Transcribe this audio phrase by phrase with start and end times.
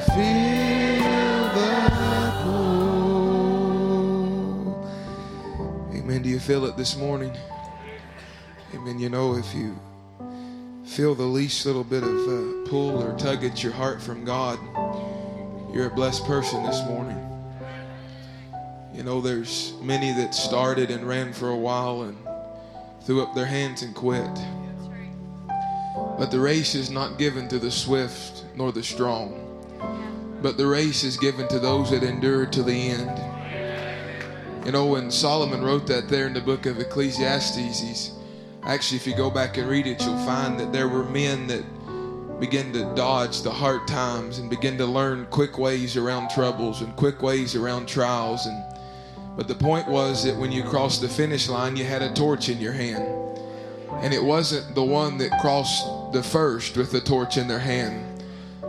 [0.00, 3.10] feel the pull.
[5.94, 6.22] Amen.
[6.22, 7.32] Do you feel it this morning?
[8.74, 8.98] Amen.
[8.98, 9.78] You know, if you
[10.84, 14.58] feel the least little bit of uh, pull or tug at your heart from God,
[15.72, 17.16] you're a blessed person this morning.
[18.92, 22.16] You know, there's many that started and ran for a while and
[23.02, 24.28] threw up their hands and quit.
[26.18, 29.49] But the race is not given to the swift nor the strong,
[30.42, 33.40] but the race is given to those that endure to the end.
[34.64, 38.12] You know, when Solomon wrote that there in the book of Ecclesiastes, he's
[38.62, 41.64] actually, if you go back and read it, you'll find that there were men that
[42.40, 46.94] begin to dodge the hard times and begin to learn quick ways around troubles and
[46.96, 48.46] quick ways around trials.
[48.46, 48.64] And
[49.36, 52.48] but the point was that when you crossed the finish line you had a torch
[52.48, 53.04] in your hand.
[54.02, 58.09] And it wasn't the one that crossed the first with the torch in their hand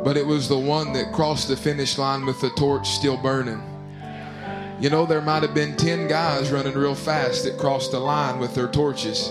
[0.04, 3.62] but it was the one that crossed the finish line with the torch still burning
[4.80, 8.40] you know there might have been 10 guys running real fast that crossed the line
[8.40, 9.30] with their torches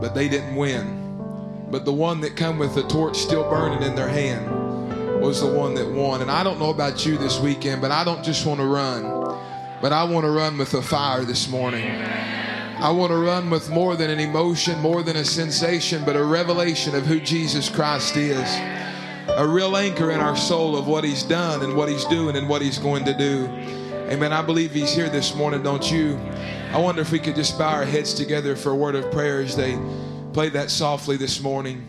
[0.00, 1.02] but they didn't win
[1.70, 4.62] but the one that come with the torch still burning in their hand
[5.22, 6.20] was the one that won.
[6.20, 9.04] And I don't know about you this weekend, but I don't just want to run,
[9.80, 11.88] but I want to run with a fire this morning.
[11.88, 16.24] I want to run with more than an emotion, more than a sensation, but a
[16.24, 18.81] revelation of who Jesus Christ is.
[19.28, 22.48] A real anchor in our soul of what He's done and what He's doing and
[22.48, 23.46] what He's going to do.
[24.10, 24.32] Amen.
[24.32, 26.18] I believe He's here this morning, don't you?
[26.72, 29.40] I wonder if we could just bow our heads together for a word of prayer
[29.40, 29.78] as they
[30.32, 31.86] play that softly this morning.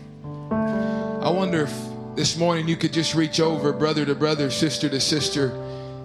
[0.50, 5.00] I wonder if this morning you could just reach over, brother to brother, sister to
[5.00, 5.48] sister,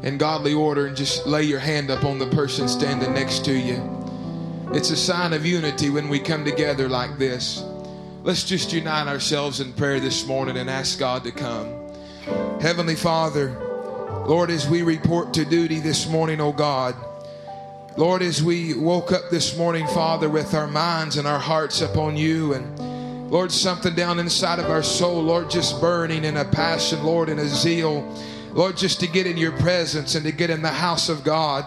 [0.02, 3.54] in godly order and just lay your hand up on the person standing next to
[3.54, 3.82] you.
[4.72, 7.64] It's a sign of unity when we come together like this.
[8.22, 11.74] Let's just unite ourselves in prayer this morning and ask God to come.
[12.60, 13.58] Heavenly Father,
[14.28, 16.96] Lord, as we report to duty this morning, oh God,
[17.96, 22.18] Lord, as we woke up this morning, Father, with our minds and our hearts upon
[22.18, 27.02] you, and Lord, something down inside of our soul, Lord, just burning in a passion,
[27.06, 28.02] Lord, in a zeal,
[28.52, 31.64] Lord, just to get in your presence and to get in the house of God.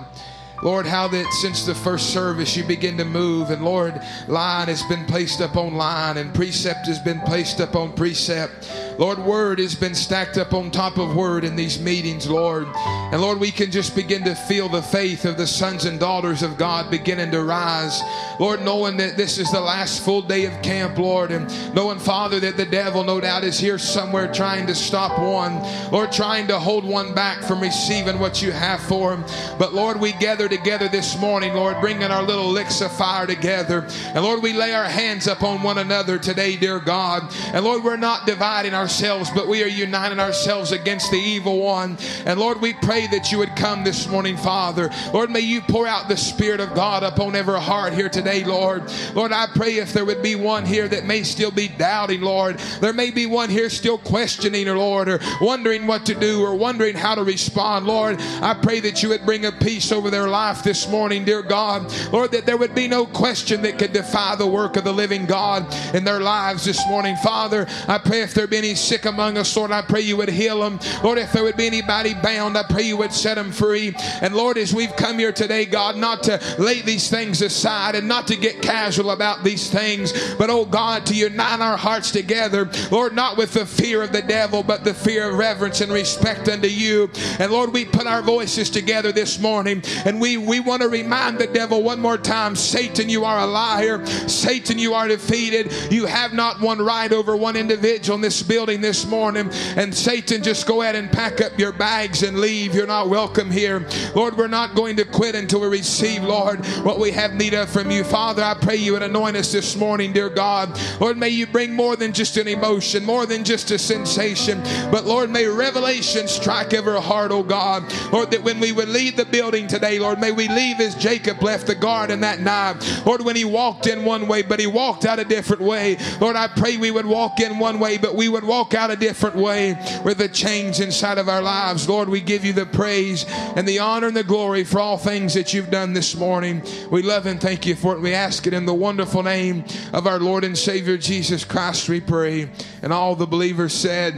[0.62, 4.82] Lord, how that since the first service you begin to move, and Lord, line has
[4.84, 8.70] been placed upon line, and precept has been placed upon precept.
[9.02, 12.68] Lord, word has been stacked up on top of word in these meetings, Lord.
[12.76, 16.44] And Lord, we can just begin to feel the faith of the sons and daughters
[16.44, 18.00] of God beginning to rise.
[18.38, 22.38] Lord, knowing that this is the last full day of camp, Lord, and knowing, Father,
[22.38, 26.60] that the devil no doubt is here somewhere trying to stop one, Lord, trying to
[26.60, 29.24] hold one back from receiving what you have for him.
[29.58, 33.84] But Lord, we gather together this morning, Lord, bringing our little licks of fire together.
[34.14, 37.34] And Lord, we lay our hands upon one another today, dear God.
[37.52, 41.96] And Lord, we're not dividing ourselves, but we are uniting ourselves against the evil one.
[42.26, 44.90] And Lord, we pray that you would come this morning, Father.
[45.12, 48.90] Lord, may you pour out the Spirit of God upon every heart here today, Lord.
[49.14, 52.58] Lord, I pray if there would be one here that may still be doubting, Lord.
[52.80, 56.54] There may be one here still questioning, or Lord, or wondering what to do, or
[56.54, 58.20] wondering how to respond, Lord.
[58.20, 61.92] I pray that you would bring a peace over their life this morning, dear God.
[62.12, 65.26] Lord, that there would be no question that could defy the work of the living
[65.26, 67.16] God in their lives this morning.
[67.16, 70.28] Father, I pray if there be any sick among us, Lord, I pray you would
[70.28, 70.78] heal them.
[71.02, 73.94] Lord, if there would be anybody bound, I pray you would set them free.
[74.20, 78.08] And Lord, as we've come here today, God, not to lay these things aside and
[78.08, 82.70] not to get casual about these things, but oh God, to unite our hearts together,
[82.90, 86.48] Lord, not with the fear of the devil, but the fear of reverence and respect
[86.48, 87.10] unto you.
[87.38, 91.38] And Lord, we put our voices together this morning and we, we want to remind
[91.38, 94.04] the devil one more time Satan, you are a liar.
[94.06, 95.72] Satan, you are defeated.
[95.92, 99.50] You have not one right over one individual in this building this morning.
[99.76, 102.74] And Satan, just go ahead and pack up your bags and leave.
[102.74, 103.86] You're not welcome here.
[104.14, 107.68] Lord, we're not going to quit until we receive, Lord, what we have need of
[107.68, 108.04] from you.
[108.04, 110.78] Father, I pray you would anoint us this morning, dear God.
[111.00, 115.04] Lord, may you bring more than just an emotion, more than just a sensation, but
[115.04, 117.92] Lord, may revelation strike every heart, oh God.
[118.12, 121.42] Lord, that when we would leave the building today, Lord, may we leave as Jacob
[121.42, 123.02] left the garden that night.
[123.04, 125.96] Lord, when he walked in one way, but he walked out a different way.
[126.20, 128.96] Lord, I pray we would walk in one way, but we would walk out a
[128.96, 131.88] different way with a change inside of our lives.
[131.88, 133.24] Lord, we give you the praise
[133.56, 136.62] and the honor and the glory for all things that you've done this morning.
[136.90, 138.00] We love and thank you for it.
[138.00, 139.64] We ask it in the wonderful name
[139.94, 142.50] of our Lord and Savior Jesus Christ, we pray.
[142.82, 144.12] And all the believers said,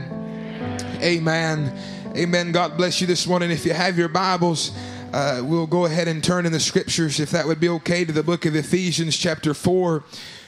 [1.00, 1.72] Amen.
[2.16, 2.50] Amen.
[2.50, 3.52] God bless you this morning.
[3.52, 4.76] If you have your Bibles,
[5.12, 8.10] uh, we'll go ahead and turn in the scriptures, if that would be okay, to
[8.10, 10.02] the book of Ephesians, chapter 4.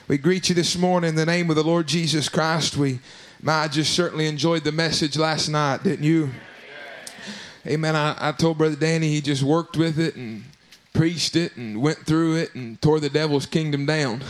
[0.09, 2.77] We greet you this morning in the name of the Lord Jesus Christ.
[2.77, 2.99] We,
[3.43, 6.31] my, I just certainly enjoyed the message last night, didn't you?
[7.67, 7.97] Amen.
[7.97, 10.44] I, I told Brother Danny he just worked with it and
[10.93, 14.23] preached it and went through it and tore the devil's kingdom down.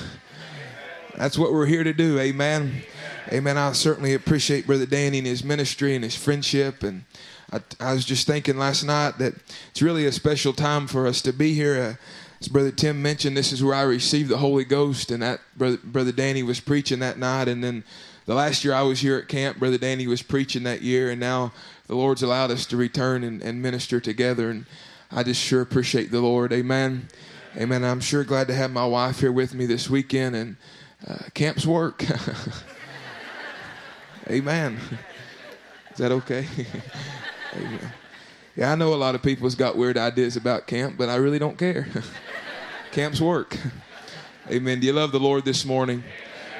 [1.16, 2.18] That's what we're here to do.
[2.18, 2.82] Amen.
[3.32, 3.56] Amen.
[3.56, 6.82] I certainly appreciate Brother Danny and his ministry and his friendship.
[6.82, 7.04] And
[7.52, 9.34] I, I was just thinking last night that
[9.70, 11.80] it's really a special time for us to be here.
[11.80, 11.94] Uh,
[12.40, 15.78] as Brother Tim mentioned, this is where I received the Holy Ghost, and that Brother,
[15.82, 17.48] Brother Danny was preaching that night.
[17.48, 17.82] And then
[18.26, 21.20] the last year I was here at camp, Brother Danny was preaching that year, and
[21.20, 21.52] now
[21.86, 24.50] the Lord's allowed us to return and, and minister together.
[24.50, 24.66] And
[25.10, 26.52] I just sure appreciate the Lord.
[26.52, 27.08] Amen.
[27.56, 27.84] Amen.
[27.84, 30.56] I'm sure glad to have my wife here with me this weekend, and
[31.08, 32.04] uh, camp's work.
[34.28, 34.78] Amen.
[35.92, 36.46] Is that okay?
[37.54, 37.92] Amen.
[38.56, 41.38] Yeah, I know a lot of people's got weird ideas about camp, but I really
[41.38, 41.86] don't care.
[42.92, 43.58] Camp's work.
[44.50, 44.80] Amen.
[44.80, 46.02] Do you love the Lord this morning?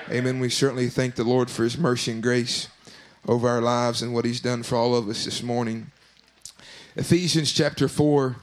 [0.09, 0.39] Amen.
[0.39, 2.69] We certainly thank the Lord for his mercy and grace
[3.27, 5.91] over our lives and what he's done for all of us this morning.
[6.95, 8.37] Ephesians chapter 4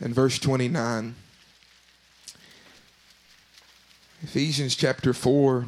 [0.00, 1.14] and verse 29.
[4.24, 5.66] Ephesians chapter 4.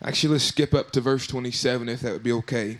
[0.00, 2.78] Actually, let's skip up to verse 27 if that would be okay.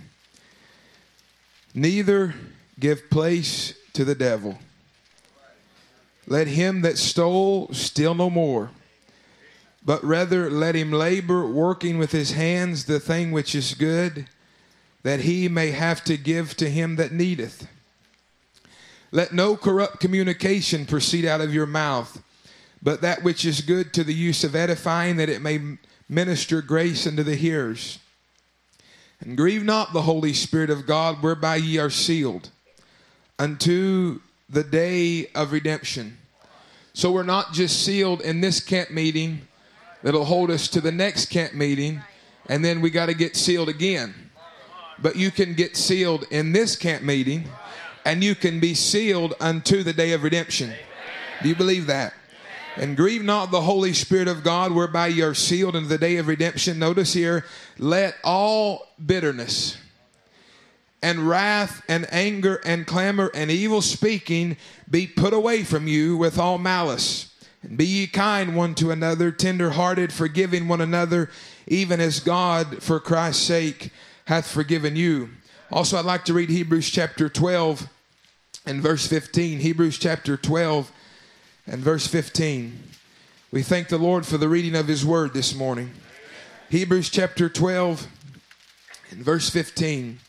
[1.75, 2.35] Neither
[2.81, 4.59] give place to the devil.
[6.26, 8.70] Let him that stole steal no more,
[9.88, 14.29] but rather let him labor, working with his hands the thing which is good,
[15.02, 17.67] that he may have to give to him that needeth.
[19.11, 22.23] Let no corrupt communication proceed out of your mouth,
[22.82, 27.06] but that which is good to the use of edifying, that it may minister grace
[27.06, 27.99] unto the hearers.
[29.20, 32.50] And grieve not the Holy Spirit of God, whereby ye are sealed
[33.38, 34.20] unto
[34.50, 36.19] the day of redemption.
[36.93, 39.47] So we're not just sealed in this camp meeting
[40.02, 42.00] that'll hold us to the next camp meeting,
[42.48, 44.14] and then we got to get sealed again.
[45.00, 47.48] But you can get sealed in this camp meeting,
[48.04, 50.72] and you can be sealed unto the day of redemption.
[51.42, 52.14] Do you believe that?
[52.76, 56.16] And grieve not the Holy Spirit of God, whereby you are sealed unto the day
[56.16, 56.78] of redemption.
[56.78, 57.44] Notice here,
[57.78, 59.76] let all bitterness
[61.02, 64.56] and wrath and anger and clamor and evil speaking
[64.90, 67.27] be put away from you with all malice.
[67.75, 71.28] Be ye kind one to another, tender hearted, forgiving one another,
[71.66, 73.90] even as God, for Christ's sake,
[74.26, 75.31] hath forgiven you.
[75.70, 77.88] Also, I'd like to read Hebrews chapter 12
[78.64, 79.58] and verse 15.
[79.58, 80.93] Hebrews chapter 12
[81.66, 82.82] and verse 15.
[83.50, 85.90] We thank the Lord for the reading of his word this morning.
[86.70, 88.06] Hebrews chapter 12
[89.10, 90.20] and verse 15.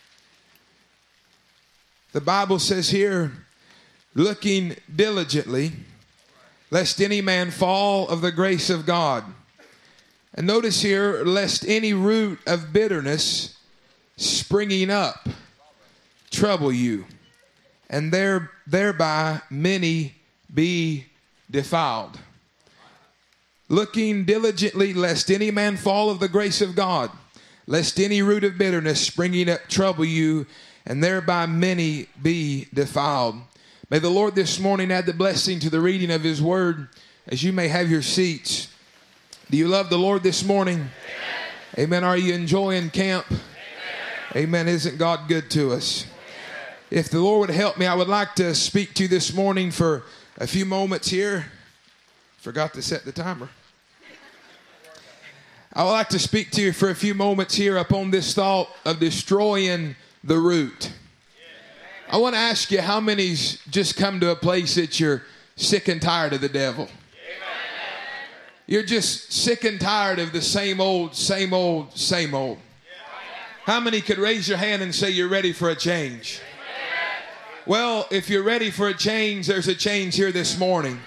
[2.11, 3.31] The Bible says here,
[4.15, 5.73] looking diligently,
[6.71, 9.23] lest any man fall of the grace of God.
[10.33, 13.57] And notice here, lest any root of bitterness
[14.15, 15.27] springing up
[16.29, 17.05] trouble you,
[17.89, 20.13] and there, thereby many
[20.53, 21.05] be
[21.49, 22.19] defiled.
[23.67, 27.11] Looking diligently, lest any man fall of the grace of God,
[27.65, 30.45] lest any root of bitterness springing up trouble you,
[30.85, 33.35] and thereby many be defiled.
[33.91, 36.89] May the Lord this morning add the blessing to the reading of His Word
[37.27, 38.67] as you may have your seats.
[39.49, 40.75] Do you love the Lord this morning?
[40.75, 40.91] Amen.
[41.79, 42.03] Amen.
[42.03, 43.25] Are you enjoying camp?
[43.31, 43.41] Amen.
[44.35, 44.67] Amen.
[44.67, 46.05] Isn't God good to us?
[46.05, 46.75] Amen.
[46.91, 49.71] If the Lord would help me, I would like to speak to you this morning
[49.71, 50.03] for
[50.37, 51.47] a few moments here.
[52.37, 53.49] Forgot to set the timer.
[55.73, 58.69] I would like to speak to you for a few moments here upon this thought
[58.85, 60.91] of destroying the root.
[62.11, 65.21] I want to ask you how many's just come to a place that you're
[65.55, 66.87] sick and tired of the devil?
[68.65, 72.57] You're just sick and tired of the same old, same old, same old.
[73.65, 76.41] How many could raise your hand and say you're ready for a change?
[77.67, 80.99] Well, if you're ready for a change, there's a change here this morning.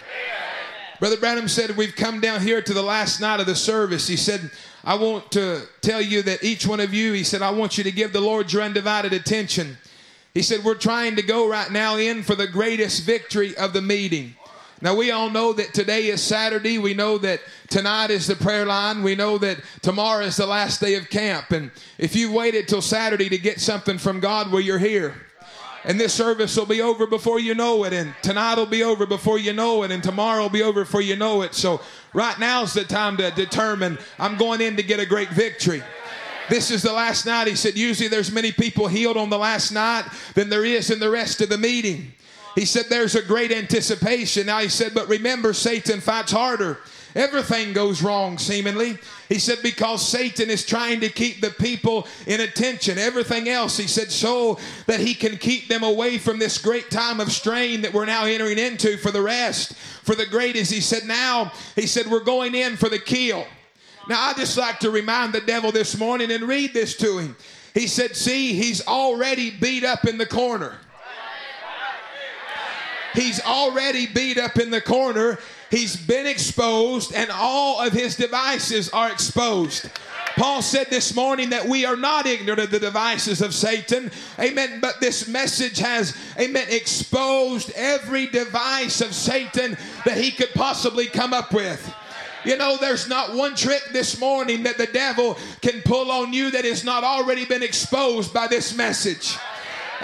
[1.01, 4.07] Brother Branham said, We've come down here to the last night of the service.
[4.07, 4.53] He said,
[4.85, 7.83] I want to tell you that each one of you, he said, I want you
[7.83, 9.79] to give the Lord your undivided attention.
[10.35, 13.83] He said, We're trying to go right now in for the greatest victory of the
[13.83, 14.35] meeting.
[14.81, 16.77] Now, we all know that today is Saturday.
[16.77, 19.05] We know that tonight is the prayer line.
[19.05, 21.53] We know that tomorrow is the last day of camp.
[21.53, 25.15] And if you waited till Saturday to get something from God, well, you're here.
[25.85, 27.93] And this service will be over before you know it.
[27.93, 29.93] And tonight will be over before you know it.
[29.93, 31.55] And tomorrow will be over before you know it.
[31.55, 31.81] So
[32.13, 35.85] right now is the time to determine I'm going in to get a great victory.
[36.53, 37.49] This is the last night.
[37.49, 40.05] He said, usually there's many people healed on the last night
[40.35, 42.13] than there is in the rest of the meeting.
[42.55, 44.47] He said, there's a great anticipation.
[44.47, 46.79] Now he said, but remember, Satan fights harder
[47.15, 48.99] Everything goes wrong, seemingly.
[49.29, 52.99] He said, because Satan is trying to keep the people in attention.
[52.99, 57.21] Everything else, he said, so that he can keep them away from this great time
[57.21, 59.75] of strain that we're now entering into for the rest.
[59.75, 63.47] For the great is, he said, now, he said, we're going in for the kill.
[64.09, 67.37] Now, I just like to remind the devil this morning and read this to him.
[67.75, 70.75] He said, see, he's already beat up in the corner.
[73.15, 75.39] He's already beat up in the corner.
[75.71, 79.91] He's been exposed, and all of his devices are exposed.
[80.37, 84.11] Paul said this morning that we are not ignorant of the devices of Satan.
[84.39, 84.81] Amen.
[84.81, 91.35] But this message has, amen, exposed every device of Satan that he could possibly come
[91.35, 91.95] up with.
[92.45, 96.51] You know, there's not one trick this morning that the devil can pull on you
[96.51, 99.37] that has not already been exposed by this message.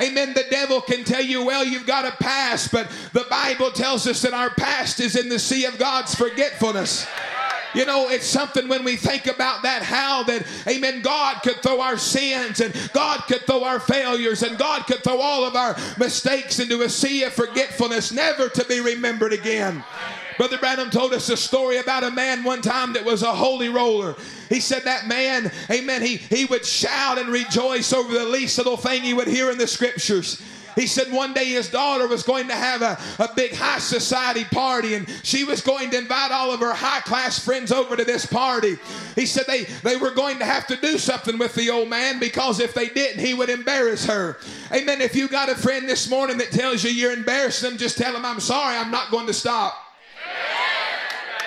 [0.00, 0.33] Amen.
[0.35, 4.23] The devil can tell you, well, you've got a past, but the Bible tells us
[4.23, 7.07] that our past is in the sea of God's forgetfulness.
[7.75, 11.80] You know, it's something when we think about that, how that, amen, God could throw
[11.80, 15.76] our sins and God could throw our failures and God could throw all of our
[15.99, 19.85] mistakes into a sea of forgetfulness, never to be remembered again.
[20.38, 23.68] Brother Branham told us a story about a man one time that was a holy
[23.68, 24.14] roller.
[24.49, 28.76] He said that man, amen, he, he would shout and rejoice over the least little
[28.76, 30.40] thing he would hear in the scriptures.
[30.76, 34.45] He said one day his daughter was going to have a, a big high society
[34.45, 38.04] party and she was going to invite all of her high class friends over to
[38.04, 38.76] this party.
[39.16, 42.21] He said they, they were going to have to do something with the old man
[42.21, 44.37] because if they didn't, he would embarrass her.
[44.73, 45.00] Amen.
[45.00, 48.12] If you got a friend this morning that tells you you're embarrassing them, just tell
[48.12, 49.88] them, I'm sorry, I'm not going to stop.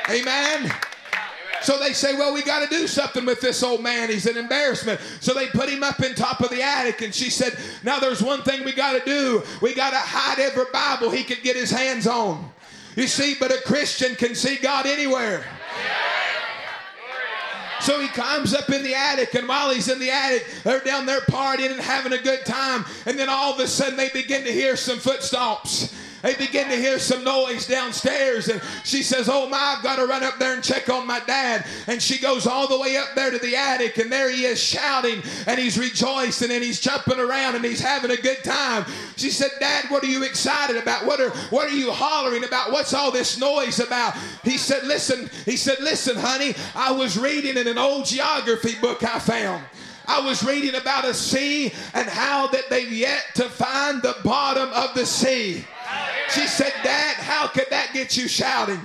[0.09, 0.71] Amen.
[1.61, 4.09] So they say, well, we got to do something with this old man.
[4.09, 4.99] He's an embarrassment.
[5.19, 8.21] So they put him up in top of the attic, and she said, now there's
[8.21, 9.43] one thing we got to do.
[9.61, 12.51] We got to hide every Bible he could get his hands on.
[12.95, 15.45] You see, but a Christian can see God anywhere.
[17.79, 21.05] So he climbs up in the attic, and while he's in the attic, they're down
[21.05, 22.85] there partying and having a good time.
[23.05, 25.95] And then all of a sudden, they begin to hear some footsteps.
[26.21, 30.05] They begin to hear some noise downstairs, and she says, Oh my, I've got to
[30.05, 31.65] run up there and check on my dad.
[31.87, 34.61] And she goes all the way up there to the attic, and there he is
[34.61, 38.85] shouting, and he's rejoicing, and he's jumping around, and he's having a good time.
[39.17, 41.05] She said, Dad, what are you excited about?
[41.05, 42.71] What are what are you hollering about?
[42.71, 44.15] What's all this noise about?
[44.43, 49.03] He said, Listen, he said, Listen, honey, I was reading in an old geography book
[49.03, 49.63] I found.
[50.07, 54.69] I was reading about a sea and how that they've yet to find the bottom
[54.73, 55.65] of the sea.
[56.33, 58.79] She said, Dad, how could that get you shouting?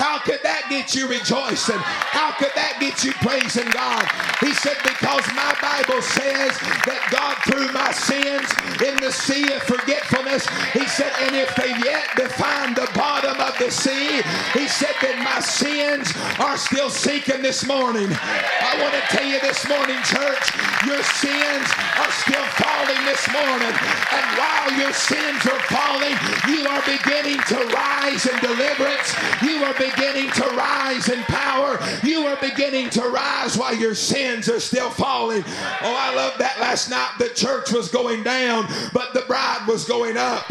[0.00, 1.76] How could that get you rejoicing?
[1.76, 4.04] How could that get you praising God?
[4.40, 6.56] He said, Because my Bible says
[6.88, 8.48] that God threw my sins
[8.80, 10.48] in the sea of forgetfulness.
[10.72, 14.24] He said, And if they've yet defined the bottom of the sea,
[14.56, 18.08] he said that my sins are still sinking this morning.
[18.08, 20.44] I want to tell you this morning, church,
[20.88, 21.68] your sins
[22.00, 23.72] are still falling this morning.
[24.12, 26.16] And while your sins are falling,
[26.48, 29.14] you are beginning to rise in deliverance.
[29.42, 31.78] You are beginning to rise in power.
[32.02, 35.44] You are beginning to rise while your sins are still falling.
[35.46, 37.12] Oh, I love that last night.
[37.18, 40.50] The church was going down, but the bride was going up.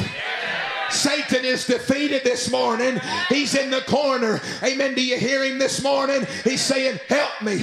[0.95, 2.99] Satan is defeated this morning.
[3.29, 4.41] He's in the corner.
[4.63, 4.95] Amen.
[4.95, 6.25] Do you hear him this morning?
[6.43, 7.59] He's saying, Help me,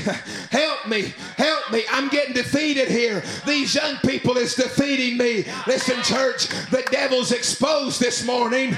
[0.50, 1.84] help me, help me.
[1.90, 3.22] I'm getting defeated here.
[3.46, 5.44] These young people is defeating me.
[5.66, 8.76] Listen, church, the devil's exposed this morning.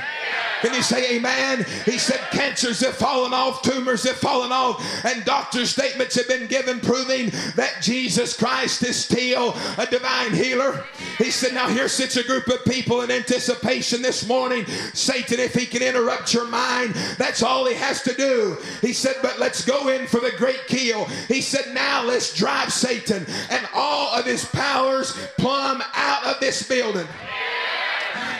[0.64, 1.66] Can you say amen?
[1.84, 6.46] He said cancers have fallen off, tumors have fallen off, and doctor's statements have been
[6.46, 10.82] given proving that Jesus Christ is still a divine healer.
[11.18, 14.64] He said, Now here sits a group of people in anticipation this morning.
[14.94, 18.56] Satan, if he can interrupt your mind, that's all he has to do.
[18.80, 21.04] He said, But let's go in for the great kill.
[21.28, 26.66] He said, Now let's drive Satan and all of his powers plumb out of this
[26.66, 27.06] building.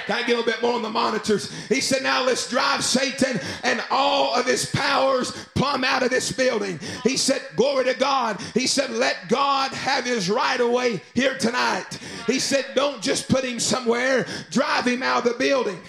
[0.07, 1.51] Can I get a little bit more on the monitors?
[1.69, 6.31] He said, Now let's drive Satan and all of his powers plumb out of this
[6.31, 6.79] building.
[7.03, 8.41] He said, Glory to God.
[8.53, 11.99] He said, Let God have his right away here tonight.
[12.27, 15.81] He said, Don't just put him somewhere, drive him out of the building.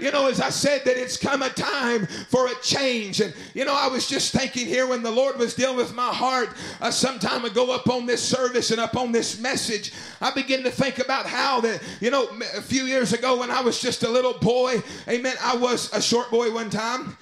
[0.00, 3.20] You know, as I said, that it's come a time for a change.
[3.20, 6.08] And, you know, I was just thinking here when the Lord was dealing with my
[6.08, 10.30] heart uh, some time ago up on this service and up on this message, I
[10.30, 13.80] began to think about how that, you know, a few years ago when I was
[13.80, 17.16] just a little boy, amen, I was a short boy one time.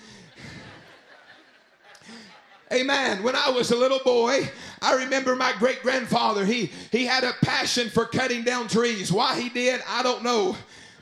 [2.70, 3.22] Amen.
[3.22, 4.50] When I was a little boy,
[4.82, 6.44] I remember my great grandfather.
[6.44, 9.10] He he had a passion for cutting down trees.
[9.10, 10.54] Why he did, I don't know.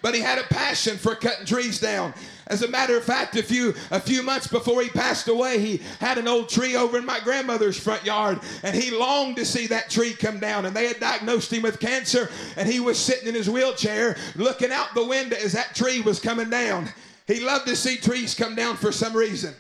[0.06, 2.14] But he had a passion for cutting trees down.
[2.46, 5.82] As a matter of fact, a few a few months before he passed away, he
[5.98, 9.66] had an old tree over in my grandmother's front yard, and he longed to see
[9.66, 10.64] that tree come down.
[10.64, 14.70] And they had diagnosed him with cancer, and he was sitting in his wheelchair looking
[14.70, 16.88] out the window as that tree was coming down.
[17.26, 19.56] He loved to see trees come down for some reason.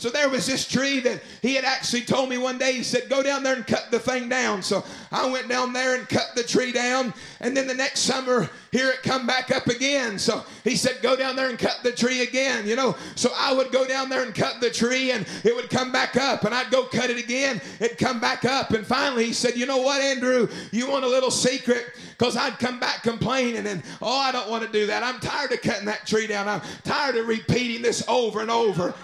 [0.00, 3.10] So there was this tree that he had actually told me one day, he said,
[3.10, 4.62] Go down there and cut the thing down.
[4.62, 7.12] So I went down there and cut the tree down.
[7.40, 10.18] And then the next summer, here it come back up again.
[10.18, 12.96] So he said, Go down there and cut the tree again, you know.
[13.14, 16.16] So I would go down there and cut the tree and it would come back
[16.16, 16.44] up.
[16.44, 18.70] And I'd go cut it again, it'd come back up.
[18.70, 20.48] And finally he said, You know what, Andrew?
[20.72, 21.84] You want a little secret?
[22.16, 25.02] Because I'd come back complaining and, oh, I don't want to do that.
[25.02, 26.48] I'm tired of cutting that tree down.
[26.48, 28.94] I'm tired of repeating this over and over.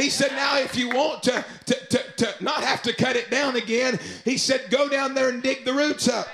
[0.00, 3.30] He said, Now, if you want to, to, to, to not have to cut it
[3.30, 6.28] down again, he said, Go down there and dig the roots up.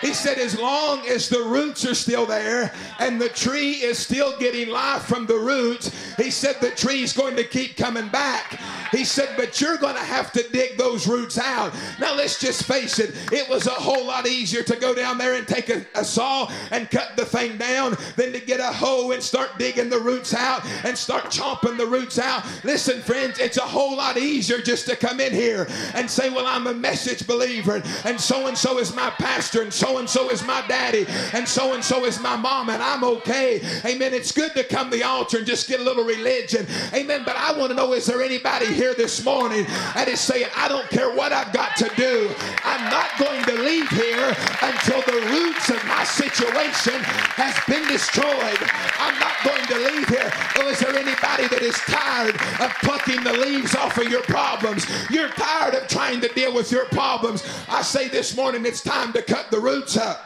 [0.00, 4.38] He said, as long as the roots are still there and the tree is still
[4.38, 8.58] getting life from the roots, he said the tree's going to keep coming back.
[8.90, 11.74] He said, but you're going to have to dig those roots out.
[11.98, 15.34] Now, let's just face it, it was a whole lot easier to go down there
[15.34, 19.12] and take a, a saw and cut the thing down than to get a hoe
[19.12, 22.44] and start digging the roots out and start chomping the roots out.
[22.64, 26.46] Listen, friends, it's a whole lot easier just to come in here and say, well,
[26.46, 30.30] I'm a message believer and so and so is my pastor and so and so
[30.30, 33.60] is my daddy, and so and so is my mom, and I'm okay.
[33.84, 34.14] Amen.
[34.14, 36.66] It's good to come to the altar and just get a little religion.
[36.94, 37.22] Amen.
[37.24, 40.66] But I want to know is there anybody here this morning and is saying, I
[40.66, 42.30] don't care what I've got to do,
[42.64, 46.94] I'm not going to leave here until the roots of my situation
[47.36, 48.58] has been destroyed.
[48.98, 50.32] I'm not going to leave here.
[50.56, 54.86] Well, is there anybody that is tired of plucking the leaves off of your problems?
[55.10, 57.44] You're tired of trying to deal with your problems.
[57.68, 60.24] I say this morning it's time to cut the roots up.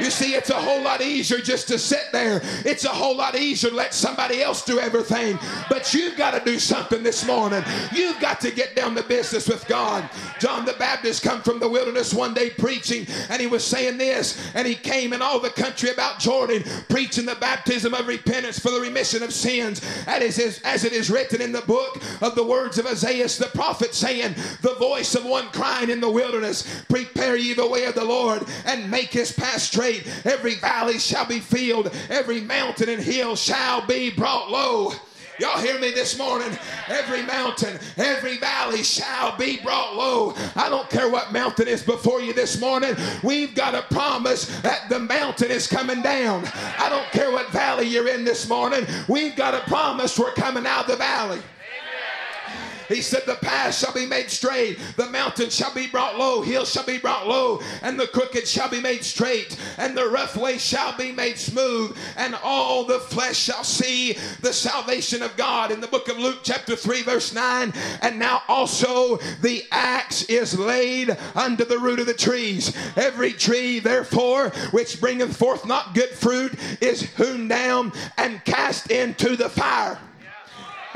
[0.00, 2.40] You see, it's a whole lot easier just to sit there.
[2.64, 5.38] It's a whole lot easier to let somebody else do everything.
[5.68, 7.62] But you've got to do something this morning.
[7.92, 10.08] You've got to get down to business with God.
[10.38, 14.50] John the Baptist come from the wilderness one day preaching, and he was saying this,
[14.54, 18.70] and he came in all the country about Jordan, preaching the baptism of repentance for
[18.70, 22.86] the remission of sins, as it is written in the book of the words of
[22.86, 27.68] Isaiah the prophet, saying, The voice of one crying in the wilderness, Prepare ye the
[27.68, 30.06] way of the Lord, and make his path straight.
[30.24, 34.92] Every valley shall be filled, every mountain and hill shall be brought low.
[35.40, 36.50] Y'all hear me this morning?
[36.88, 40.34] Every mountain, every valley shall be brought low.
[40.54, 42.94] I don't care what mountain is before you this morning.
[43.22, 46.44] We've got a promise that the mountain is coming down.
[46.78, 48.86] I don't care what valley you're in this morning.
[49.08, 51.40] We've got a promise we're coming out of the valley.
[52.90, 56.72] He said, The path shall be made straight, the mountain shall be brought low, hills
[56.72, 60.58] shall be brought low, and the crooked shall be made straight, and the rough way
[60.58, 65.70] shall be made smooth, and all the flesh shall see the salvation of God.
[65.70, 67.72] In the book of Luke, chapter 3, verse 9,
[68.02, 72.76] and now also the axe is laid under the root of the trees.
[72.96, 79.36] Every tree, therefore, which bringeth forth not good fruit is hewn down and cast into
[79.36, 80.00] the fire.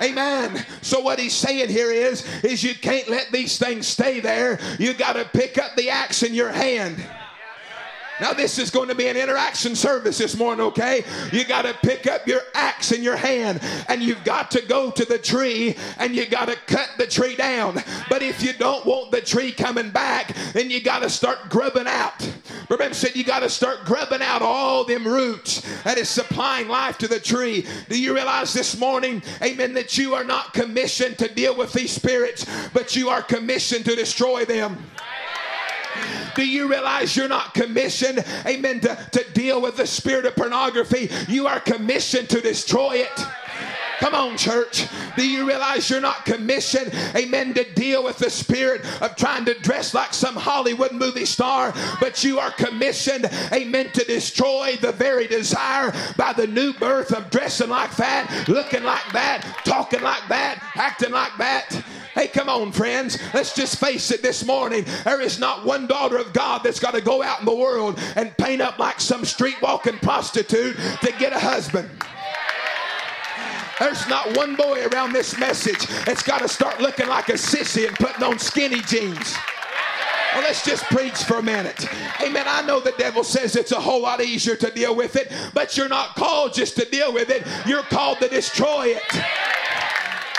[0.03, 0.65] Amen.
[0.83, 4.59] So what he's saying here is, is you can't let these things stay there.
[4.79, 7.05] You got to pick up the axe in your hand.
[8.21, 11.05] Now, this is going to be an interaction service this morning, okay?
[11.33, 14.93] You got to pick up your axe in your hand and you've got to go
[14.93, 17.83] to the tree and you got to cut the tree down.
[18.09, 21.89] But if you don't want the tree coming back, then you got to start grubbing
[21.89, 22.33] out.
[22.71, 26.99] Remember, said you got to start grubbing out all them roots that is supplying life
[26.99, 27.67] to the tree.
[27.89, 31.91] Do you realize this morning, amen, that you are not commissioned to deal with these
[31.91, 34.79] spirits, but you are commissioned to destroy them?
[36.35, 41.11] Do you realize you're not commissioned, amen, to, to deal with the spirit of pornography?
[41.29, 43.27] You are commissioned to destroy it.
[44.01, 44.87] Come on, church.
[45.17, 49.55] Do you realize you're not commissioned, amen, to deal with the spirit of trying to
[49.61, 55.27] dress like some Hollywood movie star, but you are commissioned, amen, to destroy the very
[55.27, 60.63] desire by the new birth of dressing like that, looking like that, talking like that,
[60.75, 61.71] acting like that.
[62.15, 63.19] Hey, come on, friends.
[63.33, 64.85] Let's just face it this morning.
[65.05, 67.99] There is not one daughter of God that's got to go out in the world
[68.15, 71.91] and paint up like some street walking prostitute to get a husband.
[73.81, 77.89] There's not one boy around this message that's got to start looking like a sissy
[77.89, 79.37] and putting on skinny jeans.
[80.33, 81.87] Well, let's just preach for a minute.
[82.21, 82.45] Amen.
[82.49, 85.77] I know the devil says it's a whole lot easier to deal with it, but
[85.77, 89.25] you're not called just to deal with it, you're called to destroy it.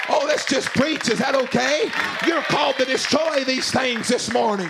[0.10, 1.10] Oh, let's just preach.
[1.10, 1.90] Is that okay?
[2.28, 4.70] You're called to destroy these things this morning.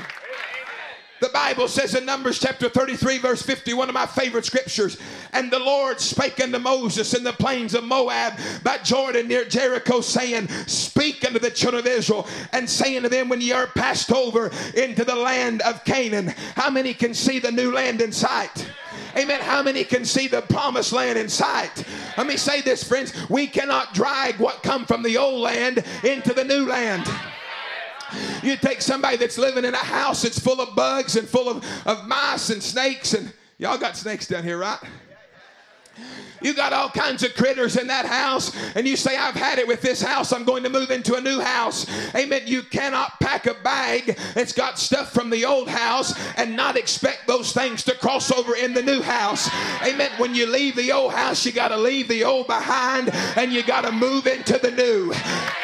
[1.26, 4.96] The Bible says in Numbers chapter 33, verse 50, one of my favorite scriptures.
[5.34, 10.02] And the Lord spake unto Moses in the plains of Moab by Jordan near Jericho,
[10.02, 14.12] saying, Speak unto the children of Israel, and saying to them, When ye are passed
[14.12, 18.72] over into the land of Canaan, how many can see the new land in sight?
[19.18, 19.42] Amen.
[19.42, 21.84] How many can see the promised land in sight?
[22.20, 23.14] Let me say this, friends.
[23.32, 27.10] We cannot drag what come from the old land into the new land.
[28.44, 31.66] You take somebody that's living in a house that's full of bugs and full of,
[31.86, 34.80] of mice and snakes, and y'all got snakes down here, right?
[36.42, 39.68] You got all kinds of critters in that house, and you say, I've had it
[39.68, 40.32] with this house.
[40.32, 41.88] I'm going to move into a new house.
[42.14, 42.42] Amen.
[42.46, 47.26] You cannot pack a bag that's got stuff from the old house and not expect
[47.26, 49.50] those things to cross over in the new house.
[49.82, 50.12] Amen.
[50.18, 53.64] When you leave the old house, you got to leave the old behind and you
[53.64, 55.14] got to move into the new.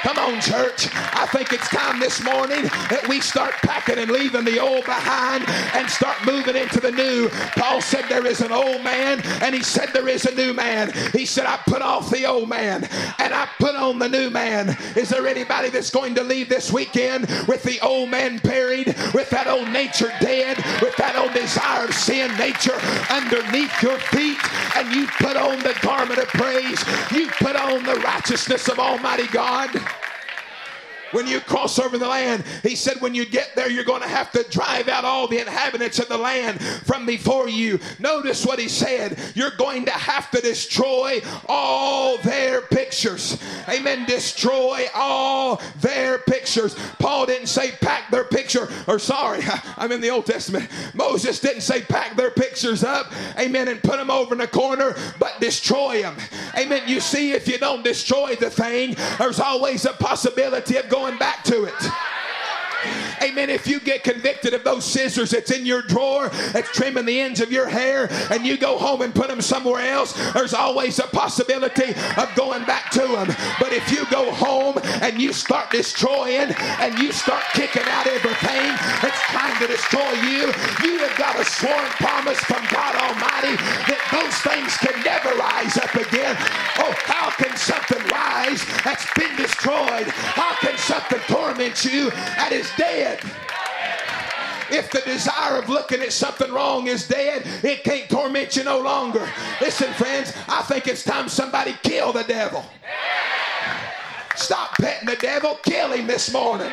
[0.02, 0.88] Come on, church.
[0.94, 5.48] I think it's time this morning that we start packing and leaving the old behind
[5.76, 7.30] and start moving into the new.
[7.58, 10.72] Paul said there is an old man, and he said there is a new man
[10.72, 11.12] man.
[11.12, 12.84] He said, I put off the old man
[13.20, 14.78] and I put on the new man.
[14.96, 19.30] Is there anybody that's going to leave this weekend with the old man buried, with
[19.32, 22.78] that old nature dead, with that old desire of sin nature
[23.10, 24.38] underneath your feet?
[24.76, 29.28] And you put on the garment of praise, you put on the righteousness of Almighty
[29.28, 29.70] God
[31.12, 32.44] when you cross over the land.
[32.64, 35.40] He said, when you get there, you're going to have to drive out all the
[35.40, 37.80] inhabitants of the land from before you.
[38.00, 39.20] Notice what he said.
[39.36, 43.42] You're going to have to destroy all their pictures.
[43.68, 44.06] Amen.
[44.06, 46.76] Destroy all their pictures.
[47.00, 49.42] Paul didn't say pack their picture, or sorry,
[49.78, 50.70] I'm in the Old Testament.
[50.94, 54.96] Moses didn't say pack their pictures up, amen, and put them over in a corner,
[55.20, 56.16] but destroy them.
[56.58, 56.84] Amen.
[56.88, 61.18] You see, if you don't destroy the thing, there's always a possibility of going going
[61.18, 61.74] back to it.
[63.22, 63.50] Amen.
[63.52, 67.40] If you get convicted of those scissors that's in your drawer, that's trimming the ends
[67.40, 71.06] of your hair, and you go home and put them somewhere else, there's always a
[71.08, 73.28] possibility of going back to them.
[73.60, 76.50] But if you go home and you start destroying
[76.82, 78.66] and you start kicking out everything
[79.02, 80.50] that's trying to destroy you,
[80.82, 85.78] you have got a sworn promise from God Almighty that those things can never rise
[85.78, 86.36] up again.
[86.82, 87.51] Oh, how can
[88.42, 90.08] rise that's been destroyed?
[90.08, 93.20] How can something torment you that is dead.
[94.70, 98.80] If the desire of looking at something wrong is dead, it can't torment you no
[98.80, 99.28] longer.
[99.60, 102.64] Listen, friends, I think it's time somebody kill the devil.
[104.36, 106.72] Stop petting the devil, kill him this morning.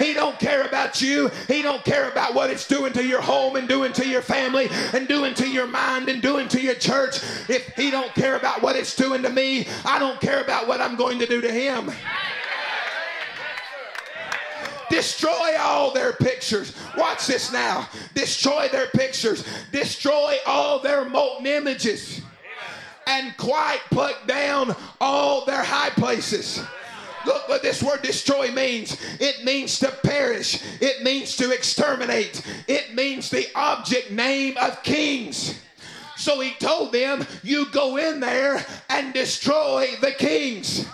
[0.00, 1.30] He don't care about you.
[1.46, 4.68] He don't care about what it's doing to your home and doing to your family
[4.94, 7.16] and doing to your mind and doing to your church.
[7.48, 10.80] If he don't care about what it's doing to me, I don't care about what
[10.80, 11.92] I'm going to do to him.
[14.88, 16.74] Destroy all their pictures.
[16.96, 17.88] Watch this now.
[18.14, 19.44] Destroy their pictures.
[19.70, 22.22] Destroy all their molten images.
[23.06, 26.62] And quite pluck down all their high places.
[27.26, 28.96] Look what this word destroy means.
[29.20, 30.62] It means to perish.
[30.80, 32.42] It means to exterminate.
[32.66, 35.58] It means the object name of kings.
[36.16, 40.86] So he told them, You go in there and destroy the kings.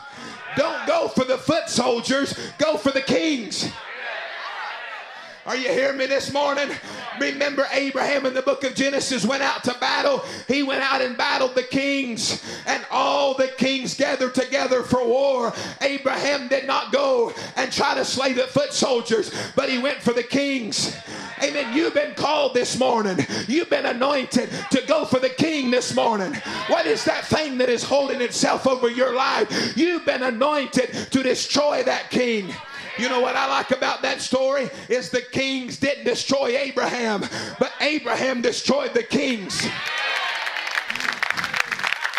[0.56, 3.70] Don't go for the foot soldiers, go for the kings.
[5.46, 6.68] Are you hearing me this morning?
[7.20, 10.24] Remember, Abraham in the book of Genesis went out to battle.
[10.48, 15.52] He went out and battled the kings, and all the kings gathered together for war.
[15.82, 20.12] Abraham did not go and try to slay the foot soldiers, but he went for
[20.12, 20.96] the kings.
[21.40, 21.76] Amen.
[21.76, 23.24] You've been called this morning.
[23.46, 26.34] You've been anointed to go for the king this morning.
[26.66, 29.76] What is that thing that is holding itself over your life?
[29.76, 32.52] You've been anointed to destroy that king.
[32.98, 37.24] You know what I like about that story is the kings didn't destroy Abraham,
[37.58, 39.68] but Abraham destroyed the kings.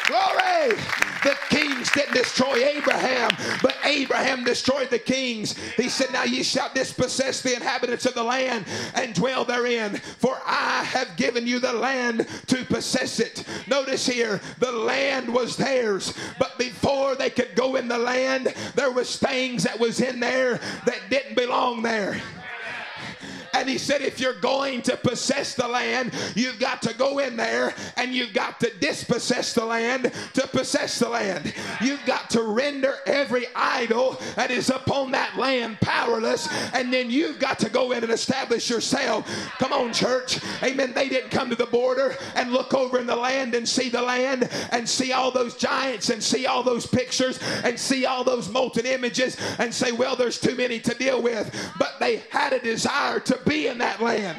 [0.08, 0.78] Glory!
[1.24, 3.30] The kings didn't destroy Abraham,
[3.62, 5.58] but Abraham destroyed the kings.
[5.76, 8.66] He said, Now ye shall dispossess the inhabitants of the land
[8.96, 13.44] and dwell therein, for I have given you the land to possess it.
[13.68, 18.92] Notice here, the land was theirs, but before they could go in the land, there
[18.92, 22.22] was things that was in there that didn't belong there.
[23.58, 27.36] And he said, if you're going to possess the land, you've got to go in
[27.36, 31.56] there and you've got to dispossess the land to possess the land.
[31.82, 36.48] You've got to render every idol that is upon that land powerless.
[36.72, 39.28] And then you've got to go in and establish yourself.
[39.58, 40.40] Come on, church.
[40.62, 40.94] Amen.
[40.94, 44.04] They didn't come to the border and look over in the land and see the
[44.04, 48.50] land and see all those giants and see all those pictures and see all those
[48.50, 51.74] molten images and say, well, there's too many to deal with.
[51.80, 54.38] But they had a desire to be in that land?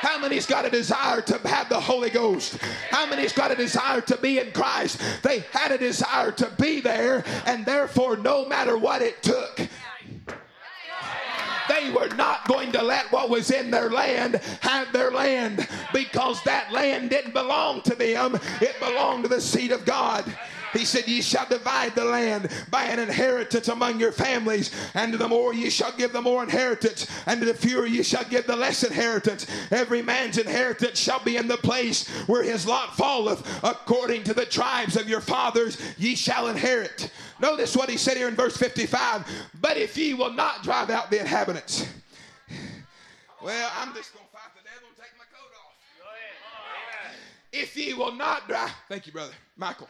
[0.00, 2.58] How many's got a desire to have the Holy Ghost?
[2.90, 5.00] How many's got a desire to be in Christ?
[5.22, 9.60] They had a desire to be there, and therefore, no matter what it took,
[11.68, 16.42] they were not going to let what was in their land have their land because
[16.42, 20.24] that land didn't belong to them, it belonged to the seed of God.
[20.72, 25.18] He said, Ye shall divide the land by an inheritance among your families, and to
[25.18, 28.46] the more ye shall give the more inheritance, and to the fewer ye shall give
[28.46, 29.46] the less inheritance.
[29.70, 34.46] Every man's inheritance shall be in the place where his lot falleth, according to the
[34.46, 37.10] tribes of your fathers ye shall inherit.
[37.40, 39.26] Notice what he said here in verse 55
[39.60, 41.86] But if ye will not drive out the inhabitants,
[43.42, 45.74] well, I'm just going to fight the devil and take my coat off.
[47.52, 49.88] If ye will not drive, thank you, brother Michael.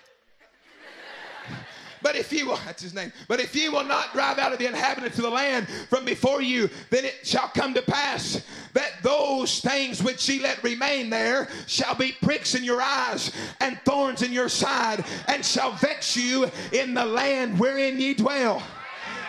[2.02, 4.58] But if ye will, that's his name, but if ye will not drive out of
[4.58, 9.02] the inhabitants of the land from before you, then it shall come to pass that
[9.02, 14.22] those things which ye let remain there shall be pricks in your eyes and thorns
[14.22, 18.62] in your side, and shall vex you in the land wherein ye dwell.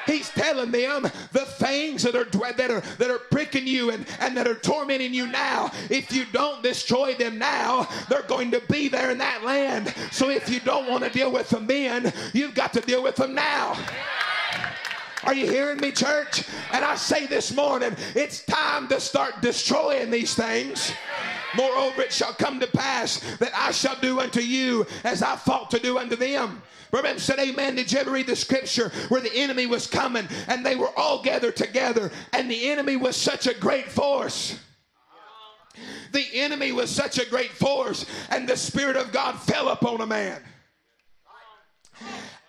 [0.05, 4.35] He's telling them the things that are that are that are pricking you and, and
[4.37, 5.71] that are tormenting you now.
[5.89, 9.93] If you don't destroy them now, they're going to be there in that land.
[10.11, 13.15] So if you don't want to deal with them then, you've got to deal with
[13.15, 13.77] them now.
[15.23, 16.43] Are you hearing me, church?
[16.73, 20.91] And I say this morning, it's time to start destroying these things.
[21.55, 25.71] Moreover, it shall come to pass that I shall do unto you as I thought
[25.71, 26.61] to do unto them.
[26.93, 27.75] Remember, said, Amen.
[27.75, 31.23] Did you ever read the scripture where the enemy was coming and they were all
[31.23, 34.59] gathered together and the enemy was such a great force?
[36.11, 40.05] The enemy was such a great force and the Spirit of God fell upon a
[40.05, 40.39] man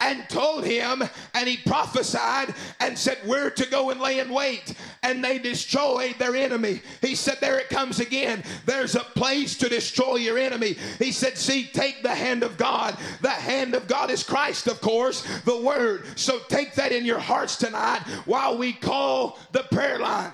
[0.04, 4.74] and told him, and he prophesied and said, Where to go and lay in wait.
[5.02, 6.82] And they destroyed their enemy.
[7.00, 8.44] He said, There it comes again.
[8.66, 10.76] There's a place to destroy your enemy.
[10.98, 12.98] He said, See, take the hand of God.
[13.22, 16.04] The hand of God is Christ, of course, the Word.
[16.16, 20.32] So take that in your hearts tonight while we call the prayer line.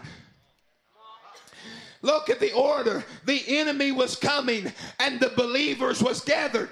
[2.02, 3.04] Look at the order.
[3.26, 6.70] The enemy was coming and the believers was gathered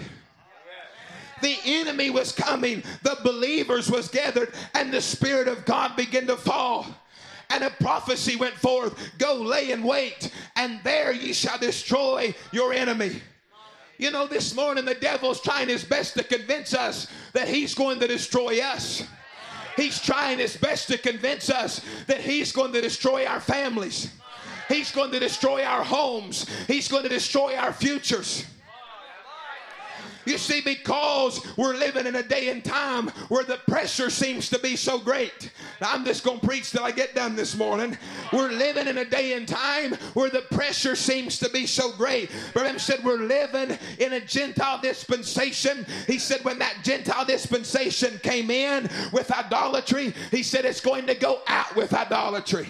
[1.41, 6.37] the enemy was coming, the believers was gathered, and the Spirit of God began to
[6.37, 6.87] fall.
[7.51, 12.73] And a prophecy went forth Go lay in wait, and there ye shall destroy your
[12.73, 13.23] enemy.
[13.99, 17.99] You know, this morning the devil's trying his best to convince us that he's going
[18.01, 19.03] to destroy us.
[19.77, 24.13] He's trying his best to convince us that he's going to destroy our families.
[24.69, 26.47] He's going to destroy our homes.
[26.67, 28.45] He's going to destroy our futures.
[30.29, 34.59] You see, because we're living in a day and time where the pressure seems to
[34.59, 35.51] be so great.
[35.81, 37.97] Now, I'm just going to preach till I get done this morning.
[38.31, 42.31] We're living in a day and time where the pressure seems to be so great.
[42.53, 45.87] Brother said we're living in a Gentile dispensation.
[46.07, 51.15] He said when that Gentile dispensation came in with idolatry, he said it's going to
[51.15, 52.69] go out with idolatry.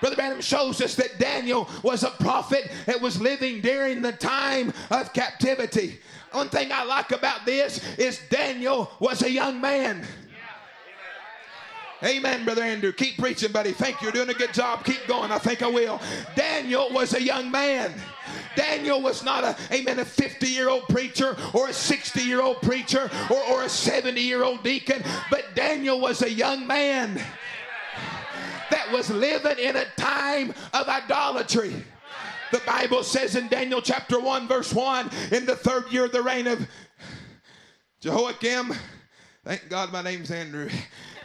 [0.00, 4.72] Brother Branham shows us that Daniel was a prophet that was living during the time
[4.90, 6.00] of captivity.
[6.32, 10.06] One thing I like about this is Daniel was a young man.
[12.04, 12.92] Amen, Brother Andrew.
[12.92, 13.72] Keep preaching, buddy.
[13.72, 14.06] Thank you.
[14.06, 14.84] You're doing a good job.
[14.84, 15.32] Keep going.
[15.32, 15.98] I think I will.
[16.34, 17.94] Daniel was a young man.
[18.54, 22.60] Daniel was not a, amen, a 50 year old preacher or a 60 year old
[22.60, 27.14] preacher or, or a 70 year old deacon, but Daniel was a young man
[28.70, 31.84] that was living in a time of idolatry.
[32.52, 36.22] The Bible says in Daniel chapter 1, verse 1, in the third year of the
[36.22, 36.66] reign of
[38.00, 38.72] Jehoiakim,
[39.44, 40.68] thank God my name's Andrew.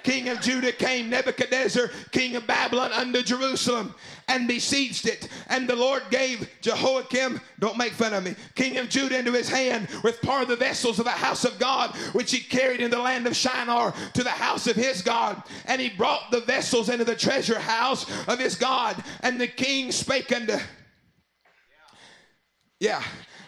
[0.03, 3.93] King of Judah came Nebuchadnezzar, king of Babylon, unto Jerusalem
[4.27, 5.27] and besieged it.
[5.47, 9.49] And the Lord gave Jehoiakim, don't make fun of me, king of Judah into his
[9.49, 12.89] hand with part of the vessels of the house of God, which he carried in
[12.89, 15.43] the land of Shinar to the house of his God.
[15.65, 19.03] And he brought the vessels into the treasure house of his God.
[19.21, 20.57] And the king spake unto
[22.81, 23.03] yeah,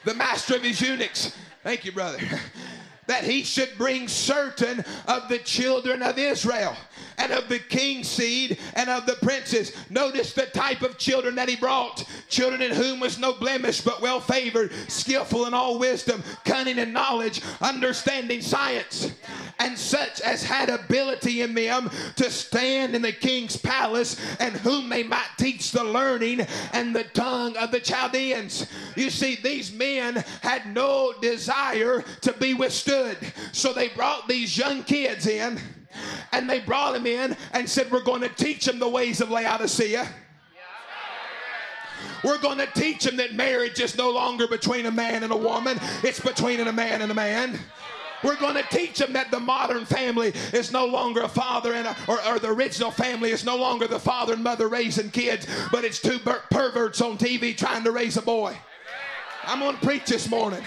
[0.06, 1.36] the master of his eunuchs.
[1.64, 2.20] Thank you, brother.
[3.08, 6.78] that he should bring certain of the children of Israel
[7.18, 9.76] and of the king's seed and of the princes.
[9.90, 14.02] Notice the type of children that he brought children in whom was no blemish, but
[14.02, 19.12] well favored, skillful in all wisdom, cunning in knowledge, understanding science,
[19.60, 24.90] and such as had ability in them to stand in the king's palace, and whom
[24.90, 28.68] they might teach the learning and the tongue of the Chaldeans.
[28.96, 33.18] You see, these men had no desire to be withstood,
[33.52, 35.60] so they brought these young kids in
[36.32, 39.30] and they brought him in and said, We're going to teach him the ways of
[39.30, 40.08] Laodicea.
[42.24, 45.38] We're going to teach them that marriage is no longer between a man and a
[45.38, 47.60] woman, it's between a man and a man.
[48.24, 51.88] We're going to teach them that the modern family is no longer a father and
[51.88, 55.48] a, or, or, the original family is no longer the father and mother raising kids,
[55.72, 58.58] but it's two per- perverts on TV trying to raise a boy.
[59.46, 60.64] I'm going to preach this morning.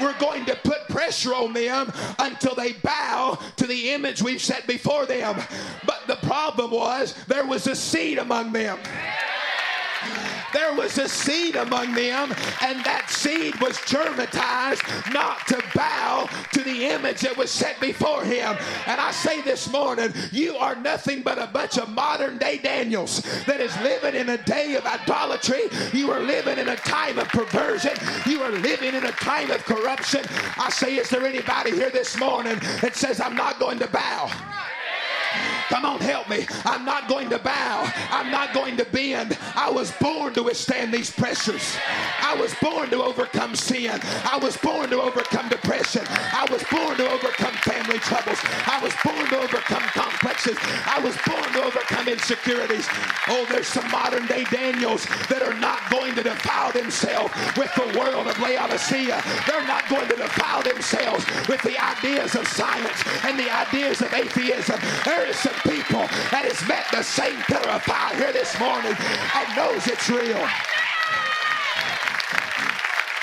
[0.00, 4.66] We're going to put pressure on them until they bow to the image we've set
[4.66, 5.40] before them.
[5.84, 8.78] But the problem was there was a seed among them
[10.52, 16.62] there was a seed among them, and that seed was germatized not to bow to
[16.62, 18.56] the image that was set before him.
[18.86, 23.22] And I say this morning, you are nothing but a bunch of modern day Daniels
[23.46, 25.62] that is living in a day of idolatry.
[25.92, 27.92] You are living in a time of perversion.
[28.26, 30.24] You are living in a time of corruption.
[30.58, 34.30] I say, is there anybody here this morning that says, I'm not going to bow?
[35.68, 36.46] Come on, help me.
[36.64, 37.90] I'm not going to bow.
[38.10, 39.38] I'm not going to bend.
[39.56, 41.76] I was born to withstand these pressures.
[42.20, 43.98] I was born to overcome sin.
[44.24, 46.02] I was born to overcome depression.
[46.08, 48.38] I was born to overcome family troubles.
[48.66, 50.56] I was born to overcome complexes.
[50.86, 52.86] I was born to overcome insecurities.
[53.28, 57.98] Oh, there's some modern day Daniels that are not going to defile themselves with the
[57.98, 59.22] world of Laodicea.
[59.46, 64.12] They're not going to defile themselves with the ideas of science and the ideas of
[64.12, 64.80] atheism.
[65.04, 68.94] There is some people that has met the same pillar of fire here this morning
[68.96, 70.40] and knows it's real.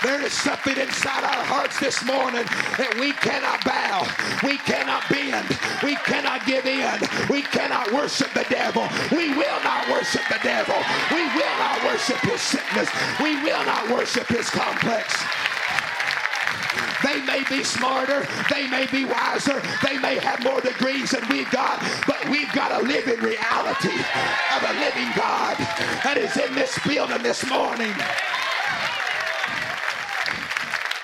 [0.01, 2.47] There is something inside our hearts this morning
[2.79, 4.07] that we cannot bow.
[4.47, 5.51] We cannot bend.
[5.83, 6.95] We cannot give in.
[7.27, 8.87] We cannot worship the devil.
[9.11, 10.79] We will not worship the devil.
[11.11, 12.87] We will not worship his sickness.
[13.19, 15.19] We will not worship his complex.
[17.03, 21.49] They may be smarter, they may be wiser, they may have more degrees than we've
[21.51, 23.95] got, but we've got a living reality
[24.55, 25.57] of a living God
[26.03, 27.93] that is in this building this morning.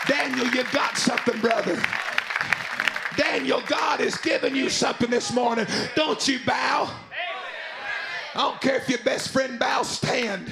[0.08, 1.82] Daniel, you've got something, brother.
[3.18, 5.66] Daniel, God has given you something this morning.
[5.96, 6.92] Don't you bow.
[8.36, 10.52] I don't care if your best friend bows, stand.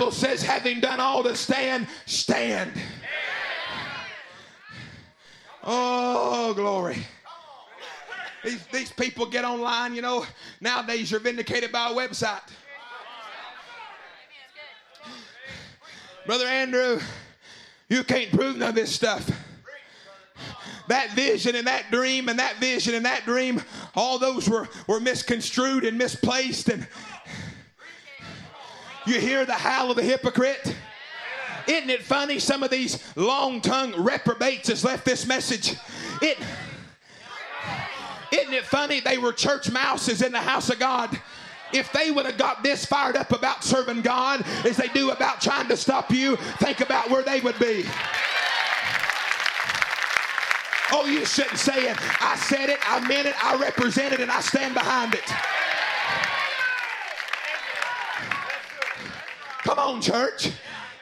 [0.00, 2.72] Bible says, having done all to stand, stand.
[5.62, 6.96] Oh, glory.
[8.42, 10.24] These, these people get online, you know,
[10.58, 12.40] nowadays you're vindicated by a website.
[16.24, 16.98] Brother Andrew,
[17.90, 19.30] you can't prove none of this stuff.
[20.88, 23.60] That vision and that dream and that vision and that dream,
[23.94, 26.88] all those were, were misconstrued and misplaced and
[29.10, 30.74] you hear the howl of the hypocrite?
[31.66, 32.38] Isn't it funny?
[32.38, 35.74] Some of these long tongued reprobates has left this message.
[36.22, 36.38] It,
[38.32, 39.00] isn't it funny?
[39.00, 41.18] They were church mouses in the house of God.
[41.72, 45.40] If they would have got this fired up about serving God as they do about
[45.40, 47.84] trying to stop you, think about where they would be.
[50.92, 51.96] Oh, you shouldn't say it.
[52.20, 55.32] I said it, I meant it, I represent it, and I stand behind it.
[59.70, 60.50] Come on, church.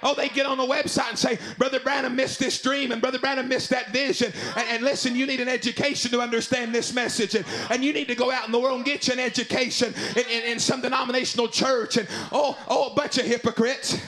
[0.02, 3.18] Oh, they get on the website and say, Brother Branham missed this dream and Brother
[3.18, 4.30] Branham missed that vision.
[4.56, 7.34] And, and listen, you need an education to understand this message.
[7.34, 9.94] And, and, you need to go out in the world and get you an education
[10.16, 11.96] in, in, in some denominational church.
[11.96, 13.98] And oh, oh, a bunch of hypocrites.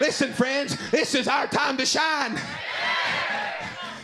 [0.00, 2.38] Listen, friends, this is our time to shine.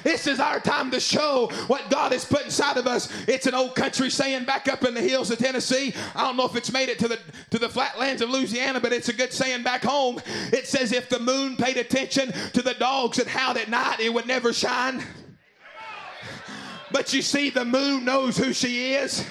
[0.03, 3.09] This is our time to show what God has put inside of us.
[3.29, 5.95] It's an old country saying back up in the hills of Tennessee.
[6.15, 7.19] I don't know if it's made it to the
[7.51, 10.21] to the flatlands of Louisiana, but it's a good saying back home.
[10.53, 14.13] It says if the moon paid attention to the dogs that howled at night, it
[14.13, 15.03] would never shine.
[16.91, 19.25] But you see, the moon knows who she is.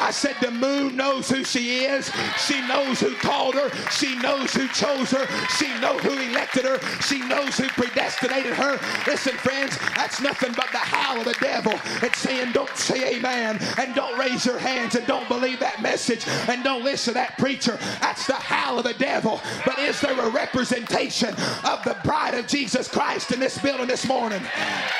[0.00, 2.10] I said, The moon knows who she is.
[2.46, 3.70] She knows who called her.
[3.90, 5.26] She knows who chose her.
[5.58, 6.80] She knows who elected her.
[7.02, 8.78] She knows who predestinated her.
[9.06, 11.72] Listen, friends, that's nothing but the howl of the devil.
[12.02, 16.26] It's saying, Don't say amen and don't raise your hands and don't believe that message
[16.48, 17.78] and don't listen to that preacher.
[18.00, 19.40] That's the howl of the devil.
[19.64, 21.30] But is there a representation
[21.64, 24.42] of the bride of Jesus Christ in this building this morning?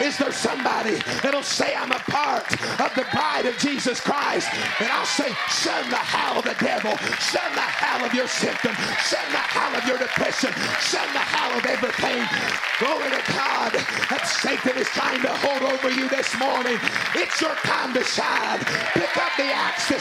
[0.01, 4.49] Is there somebody that'll say, I'm a part of the bride of Jesus Christ?
[4.87, 6.95] And I say, shun the howl of the devil.
[7.19, 8.71] Shun the howl of your symptom.
[9.03, 10.55] Shun the howl of your depression.
[10.79, 12.23] Shun the howl of everything.
[12.79, 13.75] Glory to God.
[14.15, 16.79] That Satan is trying to hold over you this morning.
[17.19, 18.63] It's your time to shine.
[18.95, 19.51] Pick up the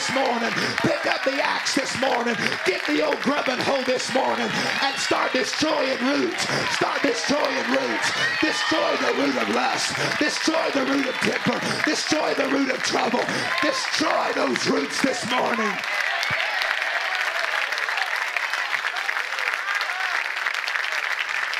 [0.06, 0.50] this morning.
[0.82, 2.36] Pick up the axe this morning.
[2.64, 4.48] Get the old grubbing hoe this morning
[4.82, 6.42] and start destroying roots.
[6.74, 8.10] Start destroying roots.
[8.40, 9.96] Destroy the root of lust.
[10.18, 11.60] Destroy the root of temper.
[11.84, 13.22] Destroy the root of trouble.
[13.62, 15.72] Destroy those roots this morning.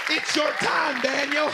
[0.08, 1.50] It's your time, Daniel.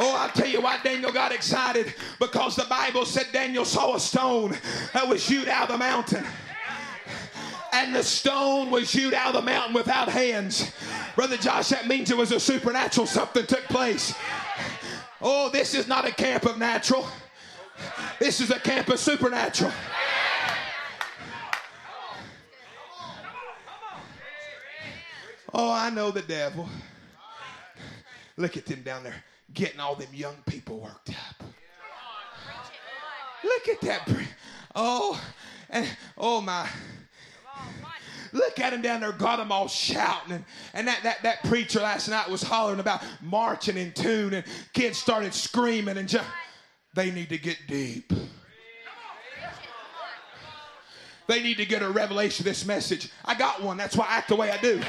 [0.00, 4.00] Oh, I'll tell you why Daniel got excited because the Bible said Daniel saw a
[4.00, 4.56] stone
[4.92, 6.24] that was hewed out of the mountain.
[7.72, 10.72] And the stone was hewed out of the mountain without hands.
[11.16, 14.14] Brother Josh, that means it was a supernatural something took place.
[15.20, 17.04] Oh, this is not a camp of natural.
[18.20, 19.72] This is a camp of supernatural.
[25.52, 26.68] Oh, I know the devil.
[28.36, 29.24] Look at them down there
[29.54, 31.44] getting all them young people worked up.
[33.44, 34.10] Look at that.
[34.74, 35.20] Oh,
[35.70, 35.86] and
[36.16, 36.68] oh my.
[38.32, 40.32] Look at him down there, got them all shouting.
[40.32, 40.44] And,
[40.74, 44.44] and that, that, that preacher last night was hollering about marching in tune, and
[44.74, 46.28] kids started screaming and just,
[46.94, 48.12] they need to get deep.
[51.26, 53.10] They need to get a revelation of this message.
[53.24, 53.76] I got one.
[53.76, 54.80] That's why I act the way I do.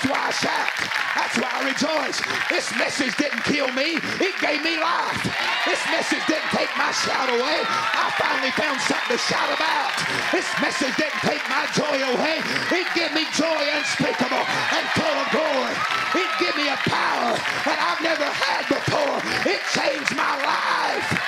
[0.00, 0.72] That's why I shout.
[1.12, 2.24] That's why I rejoice.
[2.48, 5.28] This message didn't kill me, it gave me life.
[5.68, 7.60] This message didn't take my shout away.
[7.68, 9.92] I finally found something to shout about.
[10.32, 12.40] This message didn't take my joy away.
[12.72, 15.76] It gave me joy unspeakable and full of glory.
[16.16, 17.36] It gave me a power
[17.68, 19.20] that I've never had before.
[19.44, 21.19] It changed my life.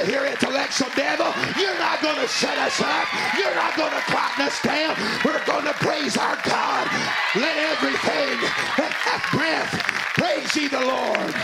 [0.00, 1.26] Of here, intellectual devil.
[1.60, 3.06] You're not going to shut us up.
[3.36, 4.96] You're not going to quieten us down.
[5.22, 6.88] We're going to praise our God.
[7.34, 8.40] Let everything
[8.78, 9.68] that hath breath
[10.16, 11.34] praise ye the Lord.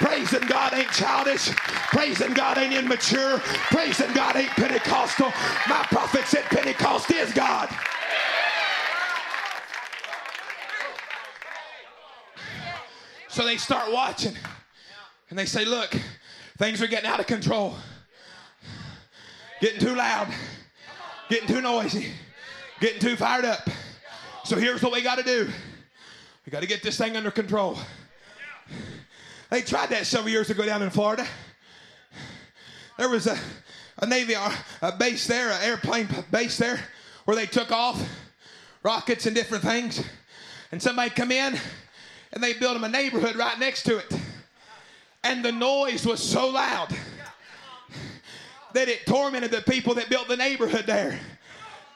[0.00, 1.50] Praising God ain't childish.
[1.92, 3.38] Praising God ain't immature.
[3.70, 5.32] Praising God ain't Pentecostal.
[5.68, 7.68] My prophet said Pentecost is God.
[13.32, 14.36] So they start watching
[15.30, 15.96] and they say, Look,
[16.58, 17.74] things are getting out of control,
[19.58, 20.28] getting too loud,
[21.30, 22.12] getting too noisy,
[22.78, 23.66] getting too fired up.
[24.44, 25.48] So here's what we got to do
[26.44, 27.78] we got to get this thing under control.
[29.48, 31.26] They tried that several years ago down in Florida.
[32.98, 33.38] There was a,
[33.96, 34.52] a Navy uh,
[34.82, 36.80] a base there, an airplane base there,
[37.24, 37.98] where they took off
[38.82, 40.04] rockets and different things.
[40.70, 41.58] And somebody come in
[42.32, 44.12] and they built them a neighborhood right next to it.
[45.24, 46.94] And the noise was so loud
[48.72, 51.18] that it tormented the people that built the neighborhood there.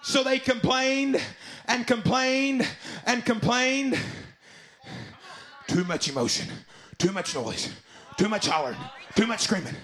[0.03, 1.21] So they complained
[1.67, 2.69] and complained
[3.07, 3.99] and complained.
[5.67, 6.49] Too much emotion,
[6.97, 7.73] too much noise,
[8.17, 8.79] too much hollering,
[9.17, 9.75] too much screaming.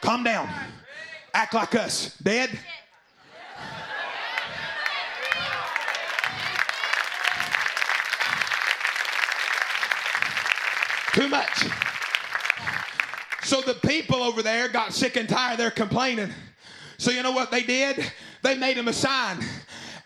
[0.00, 0.48] Calm down.
[1.32, 2.16] Act like us.
[2.16, 2.50] Dead?
[11.12, 11.66] Too much.
[13.42, 15.58] So the people over there got sick and tired.
[15.58, 16.32] They're complaining.
[16.98, 18.12] So you know what they did?
[18.42, 19.44] They made them a sign.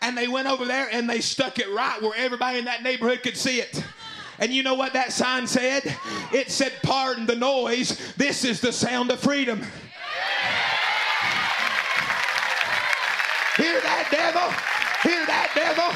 [0.01, 3.21] And they went over there and they stuck it right where everybody in that neighborhood
[3.21, 3.83] could see it.
[4.39, 5.83] And you know what that sign said?
[6.33, 8.13] It said, Pardon the noise.
[8.17, 9.59] This is the sound of freedom.
[13.57, 14.51] Hear that, devil?
[15.09, 15.87] Hear that, devil?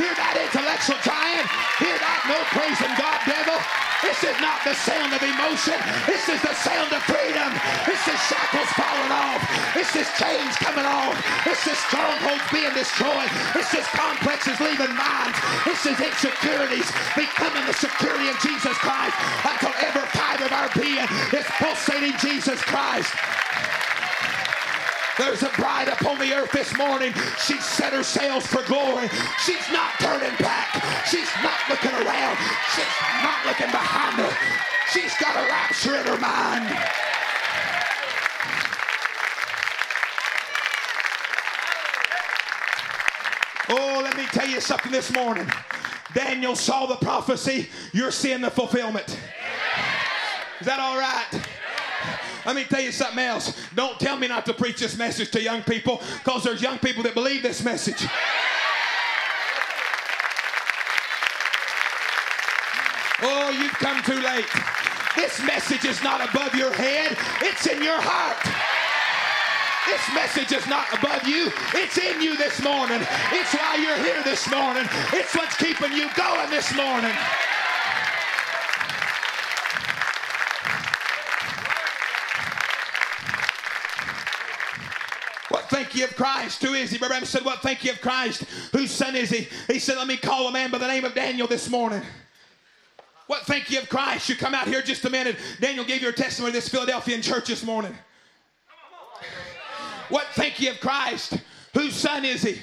[0.00, 1.48] Hear that intellectual giant?
[1.76, 3.91] Hear that no praising God devil?
[4.02, 5.78] This is not the sound of emotion.
[6.10, 7.50] This is the sound of freedom.
[7.86, 9.40] This is shackles falling off.
[9.78, 11.14] This is chains coming off.
[11.46, 13.30] This is strongholds being destroyed.
[13.54, 15.38] This is complexes leaving minds.
[15.64, 19.14] This is insecurities becoming the security of Jesus Christ
[19.46, 23.14] until every fiber of our being is pulsating Jesus Christ.
[25.18, 27.12] There's a bride upon the earth this morning.
[27.44, 29.08] She set her sails for glory.
[29.44, 30.82] She's not turning back.
[31.06, 32.38] She's not looking around.
[32.74, 34.36] She's not looking behind her.
[34.90, 36.68] She's got a rapture in her mind.
[43.68, 45.46] Oh, let me tell you something this morning.
[46.14, 47.68] Daniel saw the prophecy.
[47.92, 49.18] You're seeing the fulfillment.
[50.60, 51.61] Is that all right?
[52.44, 53.56] Let me tell you something else.
[53.74, 57.02] Don't tell me not to preach this message to young people because there's young people
[57.04, 58.06] that believe this message.
[63.24, 64.48] Oh, you've come too late.
[65.14, 68.40] This message is not above your head, it's in your heart.
[69.86, 71.50] This message is not above you.
[71.74, 73.02] It's in you this morning.
[73.30, 74.88] It's why you're here this morning.
[75.12, 77.12] It's what's keeping you going this morning.
[85.72, 86.62] Think ye of Christ?
[86.62, 86.98] Who is he?
[86.98, 88.44] Brother said, What think ye of Christ?
[88.72, 89.48] Whose son is he?
[89.66, 92.02] He said, Let me call a man by the name of Daniel this morning.
[93.26, 94.28] What think ye of Christ?
[94.28, 95.36] You come out here just a minute.
[95.60, 97.94] Daniel gave your testimony to this Philadelphian church this morning.
[100.10, 101.38] What think ye of Christ?
[101.72, 102.60] Whose son is he?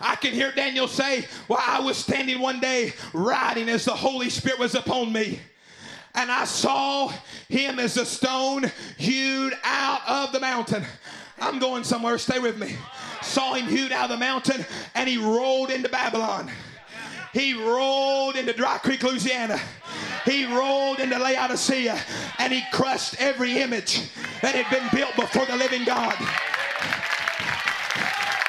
[0.00, 4.30] I can hear Daniel say, Well, I was standing one day riding as the Holy
[4.30, 5.40] Spirit was upon me.
[6.16, 7.12] And I saw
[7.48, 10.84] him as a stone hewed out of the mountain.
[11.38, 12.74] I'm going somewhere, stay with me.
[13.22, 14.64] Saw him hewed out of the mountain,
[14.94, 16.50] and he rolled into Babylon.
[17.32, 19.60] He rolled into Dry Creek, Louisiana.
[20.24, 21.96] He rolled into Laodicea
[22.38, 24.10] and he crushed every image
[24.42, 26.16] that had been built before the living God.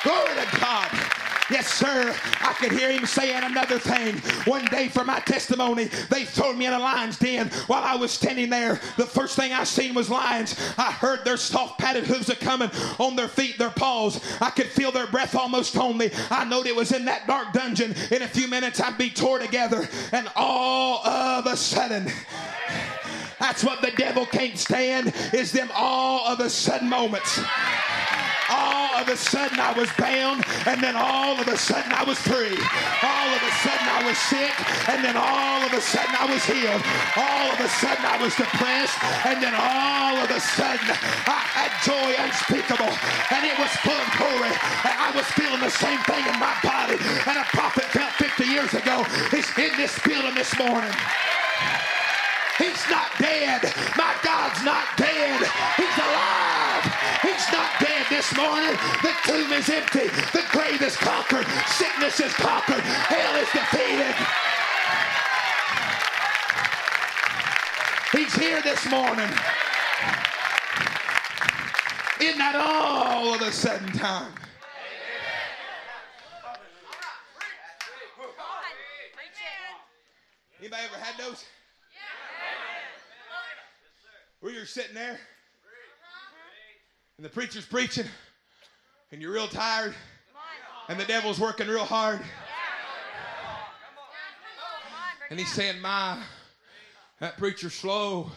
[0.03, 1.16] Glory to God.
[1.49, 2.13] Yes, sir.
[2.41, 4.17] I could hear him saying another thing.
[4.45, 8.11] One day for my testimony, they threw me in a lion's den while I was
[8.11, 8.81] standing there.
[8.97, 10.59] The first thing I seen was lions.
[10.77, 12.69] I heard their soft padded hooves a coming
[12.99, 14.21] on their feet, their paws.
[14.41, 16.11] I could feel their breath almost on me.
[16.29, 17.95] I knowed it was in that dark dungeon.
[18.11, 19.87] In a few minutes, I'd be tore together.
[20.11, 22.11] And all of a sudden,
[23.39, 27.39] that's what the devil can't stand is them all of a sudden moments
[28.49, 32.17] all of a sudden I was bound, and then all of a sudden I was
[32.19, 32.55] free.
[33.03, 34.55] All of a sudden I was sick,
[34.89, 36.81] and then all of a sudden I was healed.
[37.13, 40.87] All of a sudden I was depressed, and then all of a sudden
[41.27, 42.93] I had joy unspeakable,
[43.35, 44.53] and it was full of glory.
[44.87, 48.47] And I was feeling the same thing in my body, and a prophet felt 50
[48.47, 50.93] years ago is in this building this morning.
[52.57, 53.61] He's not dead.
[53.95, 55.39] My God's not dead.
[55.77, 56.83] He's alive.
[57.21, 58.73] He's not dead this morning.
[59.03, 60.07] The tomb is empty.
[60.33, 61.45] The grave is conquered.
[61.67, 62.81] Sickness is conquered.
[62.81, 64.15] Hell is defeated.
[68.11, 69.29] He's here this morning.
[72.19, 74.33] Isn't that all of a sudden time?
[80.59, 81.45] Anybody ever had those?
[84.39, 85.19] Where you're sitting there
[87.17, 88.05] and the preacher's preaching,
[89.11, 89.95] and you're real tired,
[90.87, 92.19] and the devil's working real hard.
[95.31, 96.21] And he's saying, My,
[97.19, 98.31] that preacher's slow.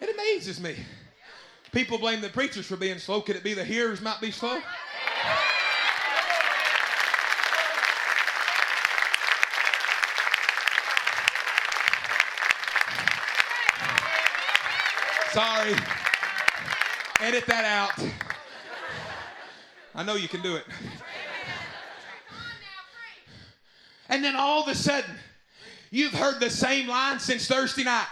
[0.00, 0.76] It amazes me.
[1.72, 3.20] People blame the preachers for being slow.
[3.20, 4.60] Could it be the hearers might be slow?
[15.32, 15.74] Sorry.
[17.20, 17.92] Edit that out.
[19.94, 20.64] I know you can do it.
[24.08, 25.10] And then all of a sudden,
[25.90, 28.06] you've heard the same line since Thursday night.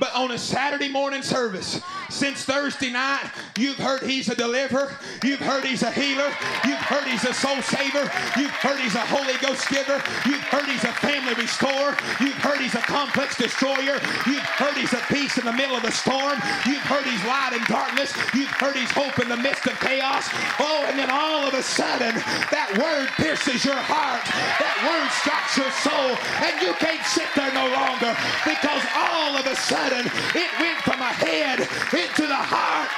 [0.00, 1.80] But on a Saturday morning service,
[2.10, 4.92] since Thursday night, you've heard he's a deliverer.
[5.22, 6.28] You've heard he's a healer.
[6.66, 8.10] You've heard he's a soul saver.
[8.36, 10.02] You've heard he's a Holy Ghost giver.
[10.26, 11.96] You've heard he's a family restorer.
[12.20, 14.00] You've heard he's a complex destroyer.
[14.26, 16.38] You've heard he's a peace in the middle of the storm.
[16.66, 18.12] You've heard he's light in darkness.
[18.34, 20.28] You've heard he's hope in the midst of chaos.
[20.58, 22.14] Oh, and then all of a sudden,
[22.50, 24.24] that word pierces your heart.
[24.58, 26.18] That word strikes your soul.
[26.42, 28.12] And you can't sit there no longer
[28.44, 31.60] because all of a sudden, sudden it went from a head
[31.96, 32.92] into the heart.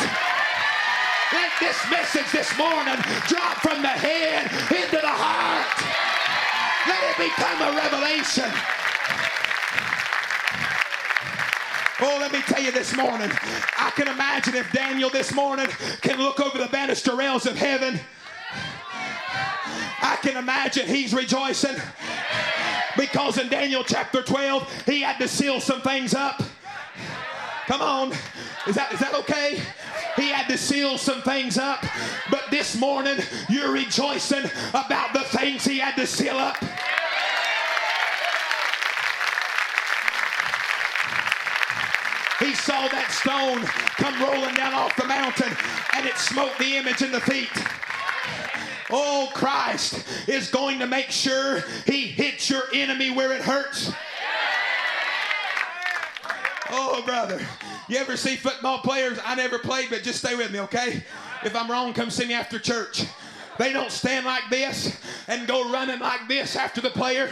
[1.30, 2.98] Let this message this morning
[3.30, 5.78] drop from the head into the heart.
[6.88, 8.50] Let it become a revelation.
[12.00, 13.30] Oh, let me tell you this morning,
[13.76, 15.66] I can imagine if Daniel this morning
[16.00, 18.00] can look over the banister rails of heaven.
[20.00, 21.76] I can imagine he's rejoicing
[22.96, 26.42] because in Daniel chapter 12, he had to seal some things up.
[27.68, 28.12] Come on.
[28.66, 29.60] Is that, is that okay?
[30.16, 31.84] He had to seal some things up,
[32.30, 33.18] but this morning
[33.50, 36.56] you're rejoicing about the things he had to seal up.
[42.38, 43.60] He saw that stone
[43.98, 45.54] come rolling down off the mountain
[45.92, 47.52] and it smote the image in the feet.
[48.88, 53.92] Oh, Christ is going to make sure he hits your enemy where it hurts.
[56.70, 57.40] Oh, brother.
[57.88, 59.18] You ever see football players?
[59.24, 61.02] I never played, but just stay with me, okay?
[61.44, 63.04] If I'm wrong, come see me after church.
[63.58, 64.96] They don't stand like this
[65.26, 67.30] and go running like this after the player,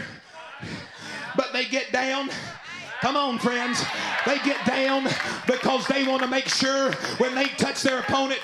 [1.37, 2.31] but they get down.
[3.01, 3.85] Come on, friends.
[4.25, 5.05] They get down
[5.47, 8.41] because they want to make sure when they touch their opponent,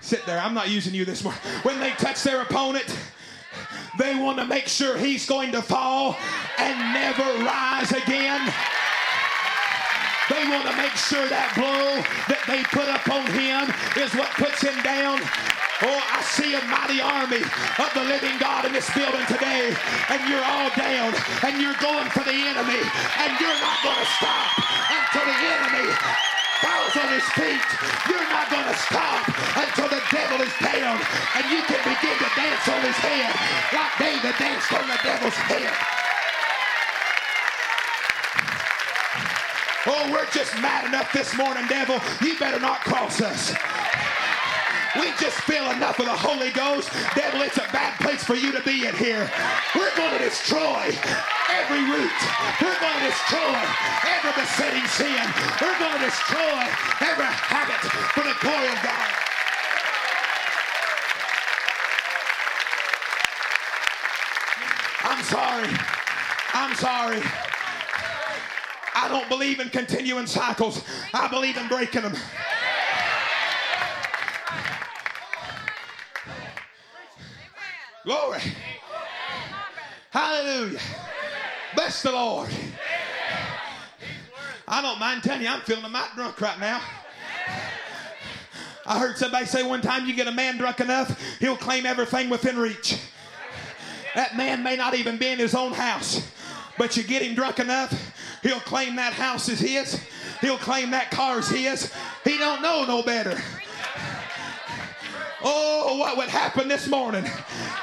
[0.00, 1.42] sit there, I'm not using you this morning.
[1.62, 2.96] When they touch their opponent,
[3.98, 6.16] they want to make sure he's going to fall
[6.58, 8.50] and never rise again.
[10.30, 11.98] They want to make sure that blow
[12.30, 13.66] that they put up on him
[13.98, 15.18] is what puts him down.
[15.82, 19.74] Oh, I see a mighty army of the living God in this building today,
[20.06, 21.10] and you're all down,
[21.42, 24.48] and you're going for the enemy, and you're not going to stop
[24.86, 25.88] until the enemy
[26.62, 27.66] falls on his feet.
[28.06, 30.94] You're not going to stop until the devil is down,
[31.42, 33.34] and you can begin to dance on his head
[33.74, 35.89] like David danced on the devil's head.
[39.92, 41.98] Oh, we're just mad enough this morning, devil.
[42.22, 43.50] You better not cross us.
[44.94, 46.94] We just feel enough of the Holy Ghost.
[47.16, 49.28] Devil, it's a bad place for you to be in here.
[49.74, 50.94] We're going to destroy
[51.50, 52.14] every root.
[52.62, 53.58] We're going to destroy
[54.06, 55.26] every besetting sin.
[55.58, 56.62] We're going to destroy
[57.02, 57.82] every habit
[58.14, 59.10] for the glory of God.
[65.02, 65.74] I'm sorry.
[66.54, 67.49] I'm sorry.
[69.02, 70.84] I don't believe in continuing cycles.
[71.14, 72.14] I believe in breaking them.
[78.04, 78.40] Glory.
[80.10, 80.80] Hallelujah.
[81.74, 82.50] Bless the Lord.
[84.68, 86.82] I don't mind telling you, I'm feeling a mite drunk right now.
[88.84, 92.28] I heard somebody say one time you get a man drunk enough, he'll claim everything
[92.28, 92.98] within reach.
[94.14, 96.28] That man may not even be in his own house,
[96.76, 97.92] but you get him drunk enough,
[98.42, 100.00] he'll claim that house is his.
[100.40, 101.92] He'll claim that car is his.
[102.24, 103.38] He don't know no better.
[105.42, 107.24] Oh, what would happen this morning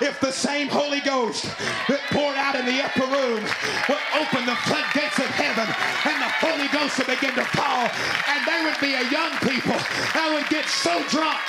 [0.01, 1.49] if the same Holy Ghost
[1.89, 3.41] that poured out in the upper room
[3.89, 7.89] would open the floodgates of heaven and the Holy Ghost would begin to fall
[8.29, 9.73] and there would be a young people
[10.13, 11.41] that would get so drunk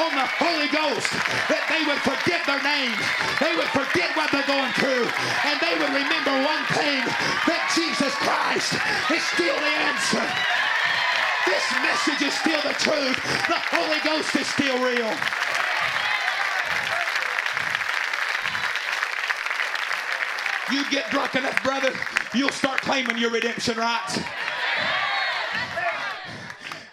[0.00, 1.12] on the Holy Ghost
[1.52, 2.96] that they would forget their name.
[3.36, 5.04] They would forget what they're going through
[5.44, 7.04] and they would remember one thing
[7.44, 8.80] that Jesus Christ
[9.12, 10.24] is still the answer.
[11.46, 13.16] This message is still the truth.
[13.48, 15.10] The Holy Ghost is still real.
[20.72, 21.92] You get drunk enough, brother,
[22.32, 24.20] you'll start claiming your redemption rights.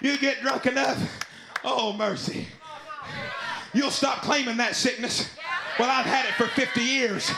[0.01, 1.27] You get drunk enough,
[1.63, 2.47] oh mercy.
[3.73, 5.29] You'll stop claiming that sickness.
[5.77, 7.29] Well, I've had it for 50 years.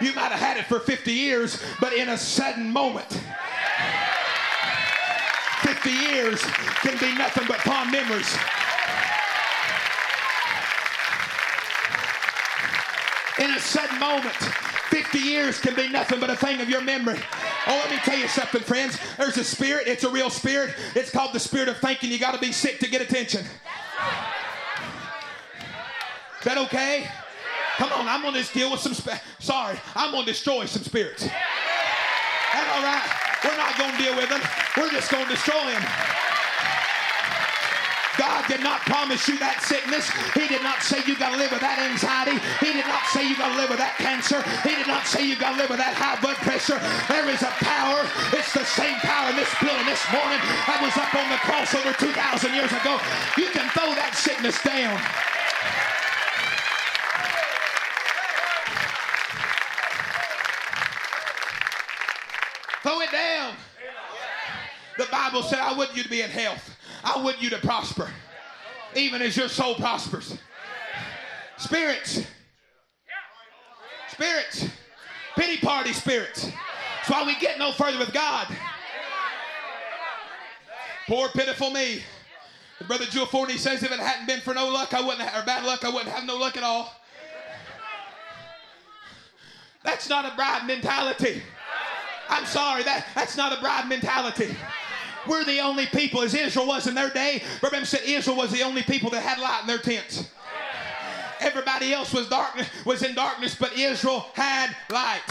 [0.00, 3.20] You might have had it for 50 years, but in a sudden moment,
[5.84, 6.42] 50 years
[6.80, 8.34] can be nothing but fond memories.
[13.38, 14.32] in a sudden moment.
[14.32, 17.18] 50 years can be nothing but a thing of your memory.
[17.66, 18.98] Oh, let me tell you something, friends.
[19.18, 19.86] There's a spirit.
[19.86, 20.74] It's a real spirit.
[20.94, 22.10] It's called the spirit of thinking.
[22.10, 23.40] You got to be sick to get attention.
[23.40, 23.48] Is
[26.44, 27.08] that okay?
[27.76, 28.94] Come on, I'm to deal with some.
[28.94, 31.24] Sp- Sorry, I'm to destroy some spirits.
[31.24, 33.23] That's all right.
[33.44, 34.40] We're not going to deal with them.
[34.76, 35.84] We're just going to destroy them.
[38.16, 40.06] God did not promise you that sickness.
[40.38, 42.38] He did not say you got to live with that anxiety.
[42.62, 44.38] He did not say you got to live with that cancer.
[44.62, 46.78] He did not say you got to live with that high blood pressure.
[47.10, 48.06] There is a power.
[48.30, 50.40] It's the same power in this building this morning
[50.70, 53.02] that was up on the cross over 2,000 years ago.
[53.34, 54.94] You can throw that sickness down.
[65.34, 66.76] Bible said, I want you to be in health.
[67.02, 68.08] I want you to prosper,
[68.94, 70.38] even as your soul prospers.
[71.56, 72.24] Spirits.
[74.12, 74.68] Spirits.
[75.34, 76.44] Pity party spirits.
[76.44, 78.46] That's why we get no further with God.
[81.08, 82.04] Poor pitiful me.
[82.86, 85.44] Brother Jewel Forney says if it hadn't been for no luck, I wouldn't have, or
[85.44, 86.94] bad luck, I wouldn't have no luck at all.
[89.82, 91.42] That's not a bride mentality.
[92.28, 94.54] I'm sorry, that, that's not a bride mentality.
[95.26, 97.42] We're the only people, as Israel was in their day.
[97.62, 100.28] Remember, said Israel was the only people that had light in their tents.
[101.40, 105.22] Everybody else was darkness, was in darkness, but Israel had light.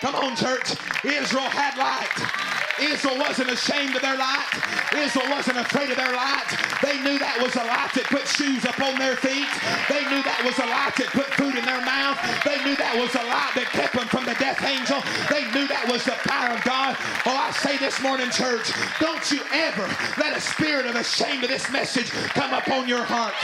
[0.00, 0.76] Come on, church.
[1.04, 2.47] Israel had light.
[2.80, 4.46] Israel wasn't ashamed of their light.
[4.94, 6.48] Israel wasn't afraid of their light.
[6.82, 9.50] They knew that was a light that put shoes up on their feet.
[9.90, 12.18] They knew that was a light that put food in their mouth.
[12.46, 15.02] They knew that was a light that kept them from the death angel.
[15.30, 16.96] They knew that was the power of God.
[17.26, 18.70] Oh, I say this morning, church,
[19.00, 19.86] don't you ever
[20.18, 23.34] let a spirit of ashamed of this message come upon your heart.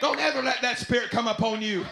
[0.00, 1.86] Don't ever let that spirit come upon you.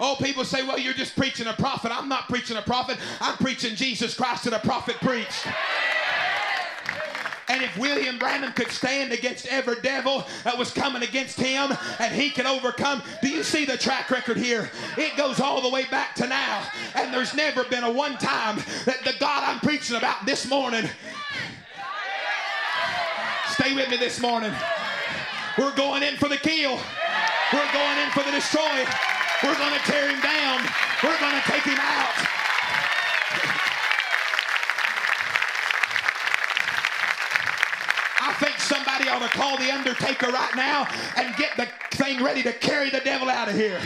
[0.00, 1.92] Oh, people say, well, you're just preaching a prophet.
[1.92, 2.98] I'm not preaching a prophet.
[3.20, 5.46] I'm preaching Jesus Christ that a prophet preached.
[7.48, 12.14] And if William Branham could stand against every devil that was coming against him and
[12.14, 14.70] he can overcome, do you see the track record here?
[14.96, 16.64] It goes all the way back to now.
[16.94, 20.88] And there's never been a one time that the God I'm preaching about this morning
[23.60, 24.54] Stay with me this morning.
[25.58, 26.80] We're going in for the kill.
[27.52, 28.86] We're going in for the destroy.
[29.42, 30.60] We're going to tear him down.
[31.02, 32.14] We're going to take him out.
[38.20, 40.86] I think somebody ought to call the undertaker right now
[41.16, 41.66] and get the
[41.96, 43.80] thing ready to carry the devil out of here.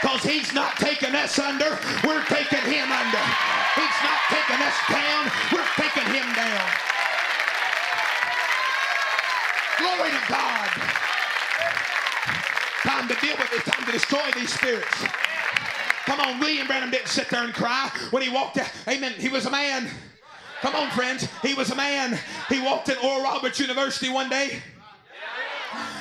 [0.00, 3.22] Because he's not taking us under, we're taking him under.
[3.76, 6.68] He's not taking us down, we're taking him down.
[9.76, 11.05] Glory to God.
[13.06, 15.04] Time to deal with it, time to destroy these spirits.
[16.06, 18.68] Come on, William Branham didn't sit there and cry when he walked out.
[18.88, 19.12] Amen.
[19.12, 19.88] He was a man.
[20.60, 21.28] Come on, friends.
[21.40, 22.18] He was a man.
[22.48, 24.60] He walked in Oral Roberts University one day.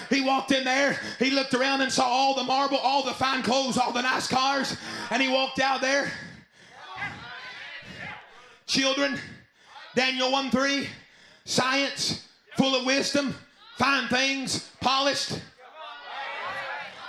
[0.09, 0.99] He walked in there.
[1.19, 4.27] He looked around and saw all the marble, all the fine clothes, all the nice
[4.27, 4.75] cars.
[5.11, 6.11] And he walked out there.
[8.65, 9.19] Children,
[9.93, 10.87] Daniel 1 3,
[11.43, 12.27] science,
[12.57, 13.35] full of wisdom,
[13.77, 15.33] fine things, polished.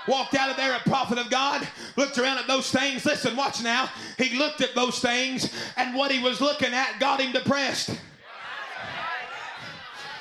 [0.07, 3.05] Walked out of there a prophet of God, looked around at those things.
[3.05, 3.91] Listen, watch now.
[4.19, 7.91] He looked at those things, and what he was looking at got him depressed.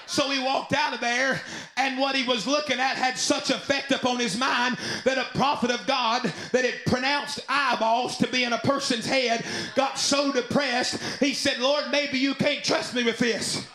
[0.07, 1.41] So he walked out of there,
[1.77, 5.71] and what he was looking at had such effect upon his mind that a prophet
[5.71, 9.43] of God that had pronounced eyeballs to be in a person's head
[9.75, 13.65] got so depressed, he said, Lord, maybe you can't trust me with this.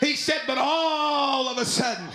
[0.00, 2.08] He said, but all of a sudden,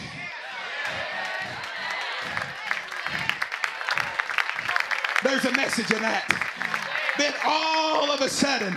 [5.23, 6.25] There's a message in that.
[7.17, 8.75] Then all of a sudden,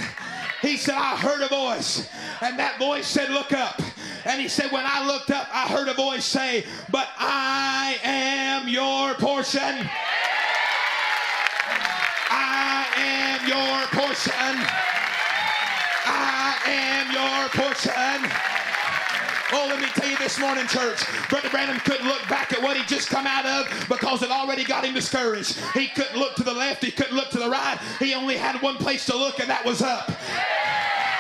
[0.63, 2.09] he said, I heard a voice.
[2.41, 3.81] And that voice said, Look up.
[4.25, 8.69] And he said, When I looked up, I heard a voice say, But I am
[8.69, 9.89] your portion.
[12.31, 14.57] I am your portion.
[16.07, 18.60] I am your portion.
[19.53, 22.77] Oh, let me tell you this morning, church, Brother Branham couldn't look back at what
[22.77, 25.59] he just come out of because it already got him discouraged.
[25.75, 27.79] He couldn't look to the left, he couldn't look to the right.
[27.99, 30.09] He only had one place to look, and that was up.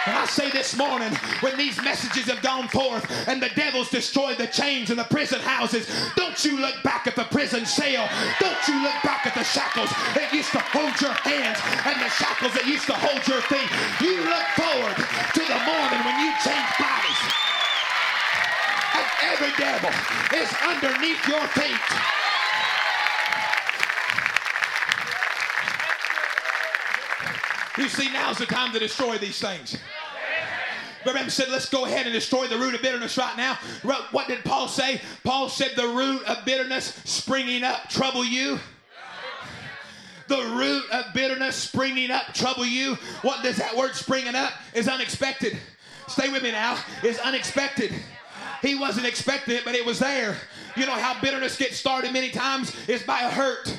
[0.06, 4.38] And I say this morning, when these messages have gone forth and the devil's destroyed
[4.38, 8.08] the chains in the prison houses, don't you look back at the prison cell.
[8.40, 12.08] Don't you look back at the shackles that used to hold your hands and the
[12.16, 13.68] shackles that used to hold your feet.
[14.00, 16.70] You look forward to the morning when you change
[19.22, 19.90] every devil
[20.34, 21.80] is underneath your feet.
[27.78, 29.78] You see, now's the time to destroy these things.
[31.06, 33.54] Remember, said, let's go ahead and destroy the root of bitterness right now.
[34.10, 35.00] What did Paul say?
[35.24, 38.58] Paul said, the root of bitterness springing up trouble you.
[40.28, 42.96] The root of bitterness springing up trouble you.
[43.22, 44.52] What does that word springing up?
[44.74, 45.58] Is unexpected.
[46.06, 46.78] Stay with me now.
[47.02, 47.94] Is unexpected.
[48.62, 50.36] He wasn't expecting it, but it was there.
[50.76, 53.74] You know how bitterness gets started many times is by a hurt.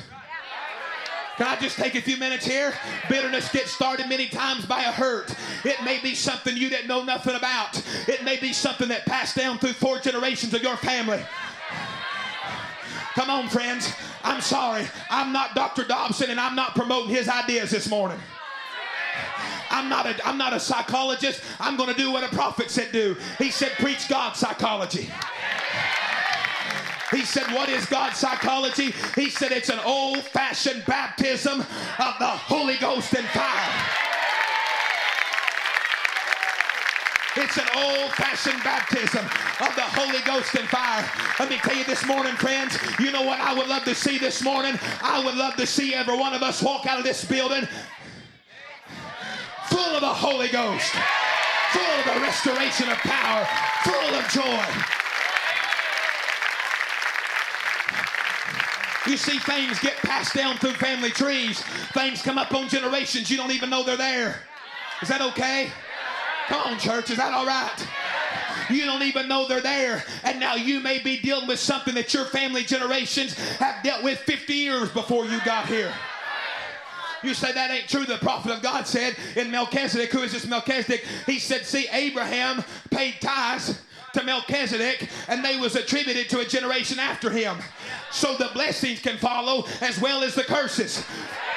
[1.36, 2.74] Can I just take a few minutes here?
[3.08, 5.34] Bitterness gets started many times by a hurt.
[5.64, 7.82] It may be something you didn't know nothing about.
[8.06, 11.24] It may be something that passed down through four generations of your family.
[13.14, 13.92] Come on, friends.
[14.24, 14.86] I'm sorry.
[15.10, 15.84] I'm not Dr.
[15.84, 18.18] Dobson and I'm not promoting his ideas this morning.
[19.72, 21.42] I'm not a, I'm not a psychologist.
[21.58, 23.16] I'm going to do what a prophet said do.
[23.38, 25.10] He said, preach God's psychology.
[27.12, 28.94] He said, What is God's psychology?
[29.14, 33.98] He said, It's an old fashioned baptism of the Holy Ghost and fire.
[37.34, 41.08] It's an old fashioned baptism of the Holy Ghost and fire.
[41.38, 44.18] Let me tell you this morning, friends, you know what I would love to see
[44.18, 44.78] this morning?
[45.02, 47.66] I would love to see every one of us walk out of this building
[49.72, 50.92] full of the Holy Ghost,
[51.72, 53.48] full of the restoration of power,
[53.84, 54.92] full of joy.
[59.10, 61.62] You see, things get passed down through family trees.
[61.92, 64.40] Things come up on generations you don't even know they're there.
[65.00, 65.70] Is that okay?
[66.46, 67.10] Come on, church.
[67.10, 67.88] Is that all right?
[68.70, 70.04] You don't even know they're there.
[70.22, 74.18] And now you may be dealing with something that your family generations have dealt with
[74.20, 75.92] 50 years before you got here.
[77.22, 78.04] You say that ain't true.
[78.04, 81.04] The prophet of God said in Melchizedek, who is this Melchizedek?
[81.26, 83.80] He said, see, Abraham paid tithes
[84.14, 87.56] to Melchizedek and they was attributed to a generation after him.
[88.10, 91.04] So the blessings can follow as well as the curses.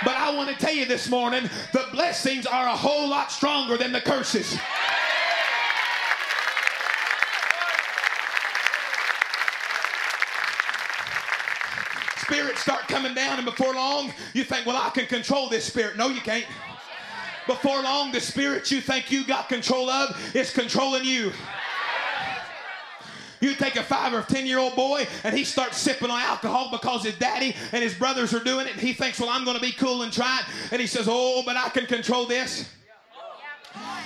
[0.03, 3.77] But I want to tell you this morning, the blessings are a whole lot stronger
[3.77, 4.57] than the curses.
[12.25, 15.95] Spirits start coming down, and before long, you think, well, I can control this spirit.
[15.95, 16.45] No, you can't.
[17.45, 21.31] Before long, the spirit you think you got control of is controlling you.
[23.41, 26.69] You take a five or ten year old boy and he starts sipping on alcohol
[26.71, 29.57] because his daddy and his brothers are doing it, and he thinks, well, I'm going
[29.57, 30.71] to be cool and try it.
[30.71, 32.67] And he says, oh, but I can control this.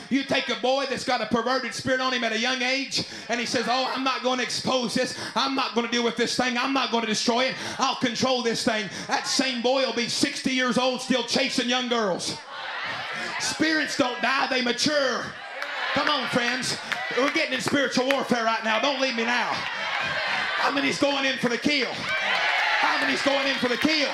[0.09, 3.05] You take a boy that's got a perverted spirit on him at a young age,
[3.29, 5.17] and he says, Oh, I'm not going to expose this.
[5.35, 6.57] I'm not going to deal with this thing.
[6.57, 7.55] I'm not going to destroy it.
[7.77, 8.89] I'll control this thing.
[9.07, 12.37] That same boy will be 60 years old still chasing young girls.
[13.39, 15.23] Spirits don't die, they mature.
[15.93, 16.77] Come on, friends.
[17.17, 18.79] We're getting in spiritual warfare right now.
[18.79, 19.51] Don't leave me now.
[20.59, 21.91] How many's going in for the kill?
[21.91, 24.09] How many's going in for the kill?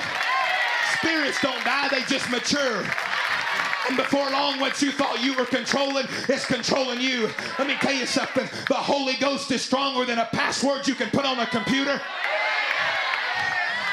[0.98, 2.84] Spirits don't die, they just mature.
[3.88, 7.30] And before long, what you thought you were controlling is controlling you.
[7.58, 11.10] Let me tell you something the Holy Ghost is stronger than a password you can
[11.10, 12.00] put on a computer.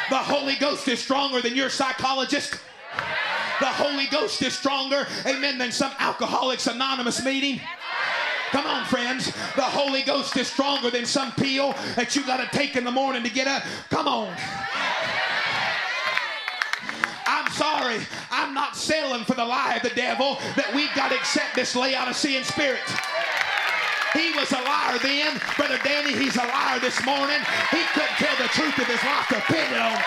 [0.09, 2.55] The Holy Ghost is stronger than your psychologist.
[3.59, 7.61] The Holy Ghost is stronger, amen, than some Alcoholics Anonymous meeting.
[8.51, 9.27] Come on, friends.
[9.55, 12.91] The Holy Ghost is stronger than some pill that you got to take in the
[12.91, 13.63] morning to get up.
[13.89, 14.35] Come on.
[17.83, 18.07] I'm sorry.
[18.31, 21.75] I'm not selling for the lie of the devil that we've got to accept this
[21.75, 22.81] Laodicean spirit.
[24.13, 25.41] He was a liar then.
[25.57, 27.39] Brother Danny, he's a liar this morning.
[27.71, 30.05] He couldn't tell the truth of his life depended on it.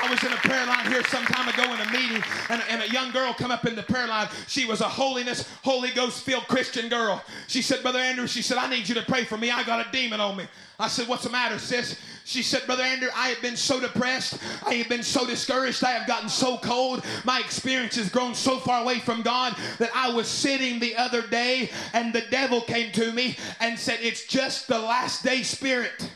[0.00, 2.82] I was in a prayer line here some time ago in a meeting, and, and
[2.82, 4.28] a young girl come up in the prayer line.
[4.46, 7.22] She was a holiness, Holy Ghost filled Christian girl.
[7.48, 9.50] She said, Brother Andrew, she said, I need you to pray for me.
[9.50, 10.46] I got a demon on me.
[10.78, 11.98] I said, What's the matter, sis?
[12.28, 14.38] She said, Brother Andrew, I have been so depressed.
[14.66, 15.82] I have been so discouraged.
[15.82, 17.02] I have gotten so cold.
[17.24, 21.26] My experience has grown so far away from God that I was sitting the other
[21.26, 26.10] day and the devil came to me and said, It's just the last day spirit.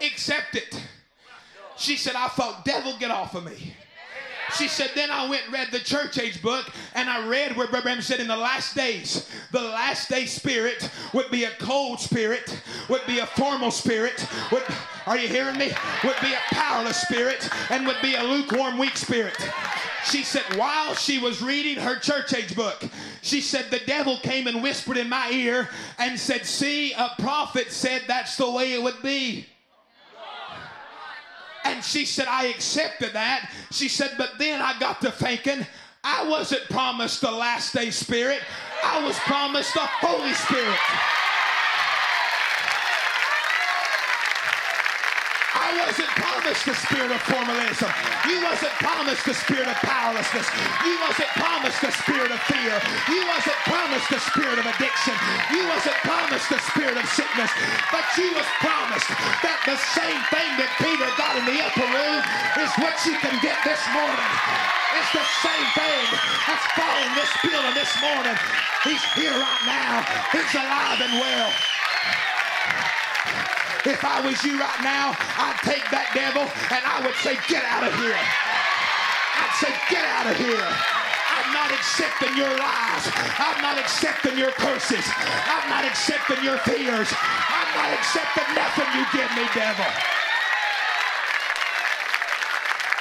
[0.00, 0.82] Accept it.
[1.76, 3.76] She said, I thought, devil, get off of me.
[4.56, 7.66] She said, then I went and read the church age book, and I read where
[7.66, 12.60] Brother said in the last days, the last day spirit would be a cold spirit,
[12.88, 14.62] would be a formal spirit, would,
[15.06, 15.72] are you hearing me?
[16.04, 19.36] Would be a powerless spirit, and would be a lukewarm, weak spirit.
[20.04, 22.82] She said, while she was reading her church age book,
[23.22, 27.70] she said, the devil came and whispered in my ear and said, See, a prophet
[27.70, 29.46] said that's the way it would be.
[31.64, 33.50] And she said, I accepted that.
[33.70, 35.66] She said, but then I got to thinking,
[36.04, 38.40] I wasn't promised the last day spirit,
[38.84, 40.78] I was promised the Holy Spirit.
[45.62, 47.90] I wasn't promised the spirit of formalism.
[48.26, 50.48] You wasn't promised the spirit of powerlessness.
[50.82, 52.74] You wasn't promised the spirit of fear.
[53.06, 55.14] You wasn't promised the spirit of addiction.
[55.54, 57.50] You wasn't promised the spirit of sickness.
[57.94, 59.06] But you was promised
[59.46, 62.18] that the same thing that Peter got in the upper room
[62.58, 64.30] is what you can get this morning.
[64.98, 66.04] It's the same thing
[66.50, 68.36] that's falling this building this morning.
[68.82, 70.02] He's here right now.
[70.34, 71.50] He's alive and well.
[73.82, 75.10] If I was you right now,
[75.42, 78.14] I'd take that devil and I would say, Get out of here.
[78.14, 80.62] I'd say, Get out of here.
[80.62, 83.04] I'm not accepting your lies.
[83.42, 85.02] I'm not accepting your curses.
[85.02, 87.10] I'm not accepting your fears.
[87.10, 89.90] I'm not accepting nothing you give me, devil.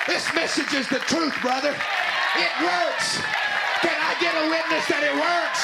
[0.10, 1.78] This message is the truth, brother.
[1.78, 3.22] It works.
[3.86, 5.62] Can I get a witness that it works?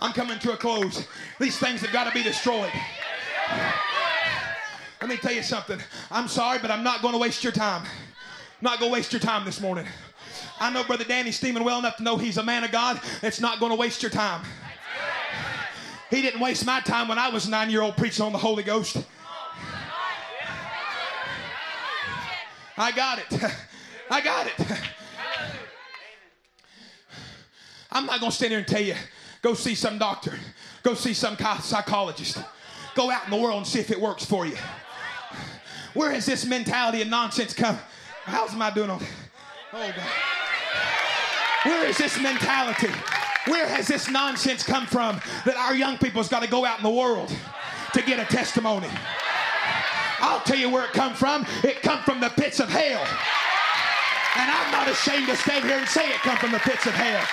[0.00, 1.06] I'm coming to a close.
[1.40, 2.72] These things have got to be destroyed.
[5.00, 5.80] Let me tell you something.
[6.10, 7.82] I'm sorry, but I'm not going to waste your time.
[7.82, 9.86] I'm not going to waste your time this morning.
[10.60, 13.00] I know Brother Danny Steeman well enough to know he's a man of God.
[13.22, 14.44] It's not going to waste your time.
[16.10, 18.38] He didn't waste my time when I was a nine year old preaching on the
[18.38, 18.96] Holy Ghost.
[22.76, 23.26] I got it.
[24.10, 24.52] I got it.
[27.90, 28.94] I'm not going to stand here and tell you
[29.42, 30.34] Go see some doctor.
[30.82, 32.38] Go see some psychologist.
[32.94, 34.56] Go out in the world and see if it works for you.
[35.94, 37.78] Where has this mentality and nonsense come?
[38.24, 39.00] How's I doing on?
[39.72, 40.06] Oh God.
[41.64, 42.88] Where is this mentality?
[43.46, 46.84] Where has this nonsense come from that our young people's got to go out in
[46.84, 47.32] the world
[47.94, 48.88] to get a testimony?
[50.20, 51.46] I'll tell you where it come from.
[51.64, 53.06] It come from the pits of hell.
[54.36, 56.94] And I'm not ashamed to stand here and say it come from the pits of
[56.94, 57.26] hell.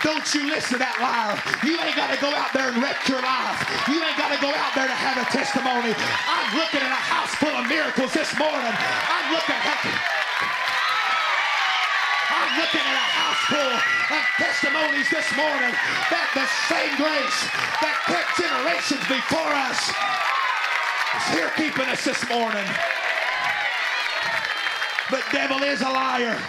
[0.00, 1.36] Don't you listen to that liar.
[1.60, 3.60] You ain't got to go out there and wreck your life.
[3.84, 5.92] You ain't got to go out there to have a testimony.
[5.92, 8.72] I'm looking at a house full of miracles this morning.
[8.72, 9.80] I'm looking at
[12.32, 13.74] I'm looking at a house full
[14.16, 15.72] of testimonies this morning
[16.08, 17.38] that the same grace
[17.84, 19.92] that kept generations before us
[21.12, 22.64] is here keeping us this morning.
[25.12, 26.40] But devil is a liar.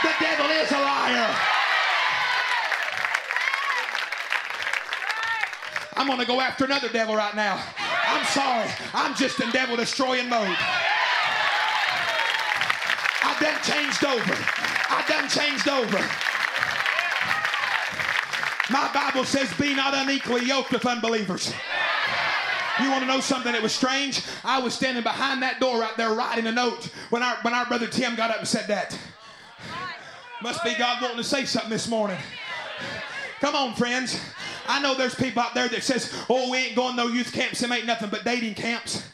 [0.00, 1.60] The devil is a liar.
[6.02, 7.62] I'm going to go after another devil right now.
[7.78, 8.68] I'm sorry.
[8.92, 10.56] I'm just in devil destroying mode.
[13.22, 14.34] I done changed over.
[14.90, 15.98] I done changed over.
[18.72, 21.54] My Bible says, be not unequally yoked with unbelievers.
[22.82, 24.24] You want to know something that was strange?
[24.44, 27.66] I was standing behind that door right there writing a note when our, when our
[27.66, 28.98] brother Tim got up and said that.
[30.42, 32.18] Must be God wanting to say something this morning.
[33.40, 34.20] Come on, friends.
[34.68, 37.60] I know there's people out there that says, oh, we ain't going no youth camps.
[37.60, 39.08] Them ain't nothing but dating camps.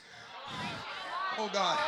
[1.38, 1.78] Oh, God.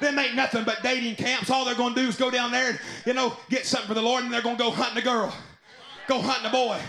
[0.00, 1.50] Them ain't nothing but dating camps.
[1.50, 3.94] All they're going to do is go down there and, you know, get something for
[3.94, 5.34] the Lord, and they're going to go hunting a girl,
[6.06, 6.80] go hunting a boy.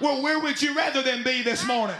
[0.00, 1.96] Well, where would you rather them be this morning?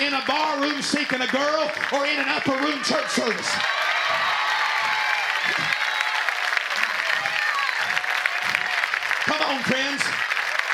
[0.00, 3.50] In a bar room seeking a girl or in an upper room church service?
[9.30, 10.02] Come on, friends.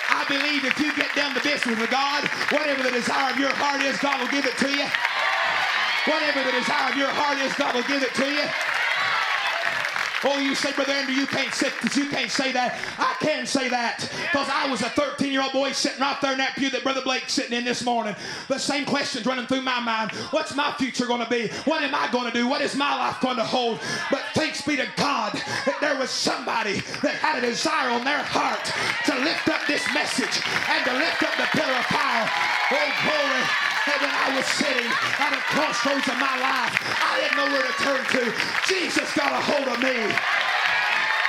[0.09, 3.53] I believe if you get down to business with God, whatever the desire of your
[3.53, 4.89] heart is, God will give it to you.
[6.09, 8.49] Whatever the desire of your heart is, God will give it to you.
[10.29, 12.81] Oh, you say, Brother Andrew, you can't sit, because you can't say that.
[12.99, 16.33] I can say that because I was a 13 year old boy sitting right there
[16.33, 18.17] in that pew that Brother Blake's sitting in this morning.
[18.49, 20.11] The same questions running through my mind.
[20.33, 21.47] What's my future going to be?
[21.65, 22.49] What am I going to do?
[22.49, 23.79] What is my life going to hold?
[24.11, 25.33] But thanks be to God
[25.65, 28.65] that there was somebody that had a desire on their heart
[29.07, 32.29] to lift up this message and to lift up the pillar of fire.
[32.73, 33.76] Oh, glory.
[33.87, 34.91] When I was sitting
[35.23, 38.35] at a crossroads of my life, I didn't know where to turn to.
[38.67, 39.95] Jesus got a hold of me.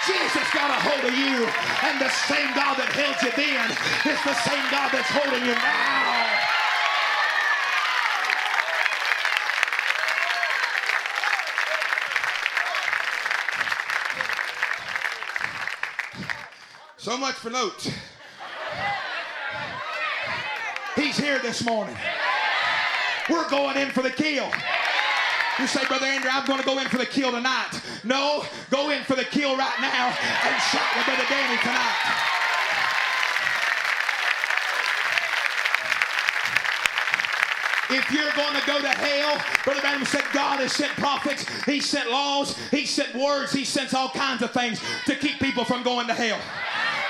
[0.10, 1.46] Jesus got a hold of you.
[1.86, 3.70] And the same God that held you then
[4.10, 6.58] is the same God that's holding you now.
[16.98, 17.90] So much for notes.
[20.96, 21.96] He's here this morning.
[23.30, 24.50] We're going in for the kill.
[25.60, 27.82] You say, Brother Andrew, I'm going to go in for the kill tonight.
[28.04, 32.28] No, go in for the kill right now and shout with Brother Danny tonight.
[37.90, 41.80] If you're going to go to hell, Brother Branham said God has sent prophets, He
[41.80, 45.84] sent laws, He sent words, He sends all kinds of things to keep people from
[45.84, 46.40] going to hell.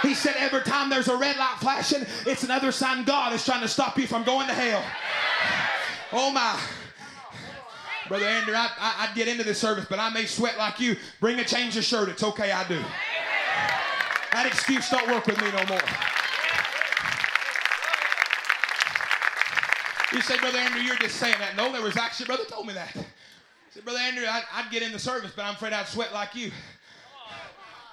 [0.03, 3.61] He said every time there's a red light flashing, it's another sign God is trying
[3.61, 4.83] to stop you from going to hell.
[6.11, 6.59] Oh my.
[8.07, 10.95] Brother Andrew, I, I, would get into this service, but I may sweat like you.
[11.19, 12.07] Bring a change of shirt.
[12.07, 12.79] It's okay, I do.
[14.31, 15.81] That excuse don't work with me no more.
[20.13, 21.57] You say, Brother Andrew, you're just saying that.
[21.57, 22.95] No, there was actually, Brother told me that.
[22.95, 23.03] I
[23.71, 26.33] said, Brother Andrew, I'd, I'd get in the service, but I'm afraid I'd sweat like
[26.33, 26.51] you.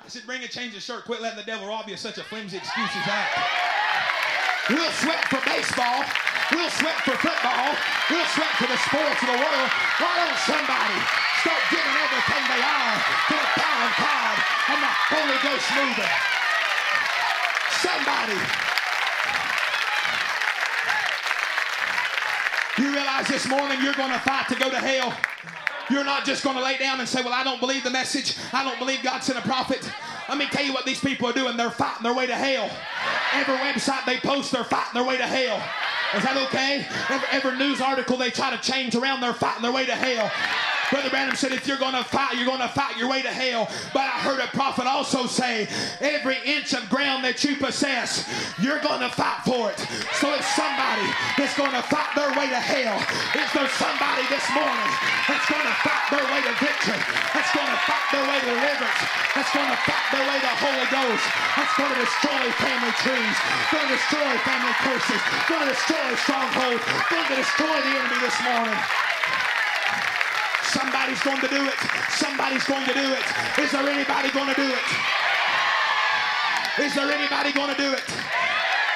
[0.05, 1.05] I said, bring a change of shirt.
[1.07, 1.95] Quit letting the devil rob you.
[1.95, 3.65] of Such a flimsy excuse as that.
[4.71, 6.05] We'll sweat for baseball.
[6.51, 7.77] We'll sweat for football.
[8.09, 9.71] We'll sweat for the sports of the world.
[10.01, 10.99] Why don't somebody
[11.45, 12.97] start giving everything they are
[13.29, 14.37] to the power of God
[14.73, 16.13] and the Holy Ghost moving?
[17.85, 18.41] Somebody.
[22.79, 25.15] You realize this morning you're going to fight to go to hell.
[25.91, 28.37] You're not just going to lay down and say, Well, I don't believe the message.
[28.55, 29.87] I don't believe God sent a prophet.
[30.29, 31.57] Let me tell you what these people are doing.
[31.57, 32.71] They're fighting their way to hell.
[33.33, 35.63] Every website they post, they're fighting their way to hell.
[36.17, 36.87] Is that okay?
[37.09, 40.31] Every, every news article they try to change around, they're fighting their way to hell.
[40.91, 43.33] Brother Branham said, if you're going to fight, you're going to fight your way to
[43.33, 43.71] hell.
[43.93, 45.69] But I heard a prophet also say,
[46.01, 48.29] every inch of ground that you possess,
[48.61, 49.79] you're going to fight for it.
[50.21, 51.07] So if somebody
[51.41, 53.01] that's going to fight their way to hell,
[53.35, 54.91] is there somebody this morning
[55.27, 57.01] that's going to fight their way to victory,
[57.33, 59.03] that's going to fight their way to deliverance,
[59.35, 61.25] that's going to fight their way to Holy Ghost,
[61.59, 63.37] that's going to destroy family trees,
[63.73, 68.39] going to destroy family curses, going to destroy strongholds, going to destroy the enemy this
[68.45, 68.81] morning.
[70.75, 71.79] Somebody's going to do it.
[72.11, 73.23] Somebody's going to do it.
[73.63, 74.87] Is there anybody going to do it?
[76.83, 78.03] Is there anybody going to do it?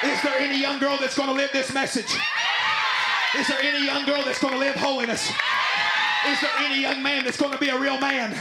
[0.03, 2.19] Is there any young girl that's going to live this message?
[3.39, 5.31] Is there any young girl that's going to live holiness?
[6.27, 8.31] Is there any young man that's going to be a real man?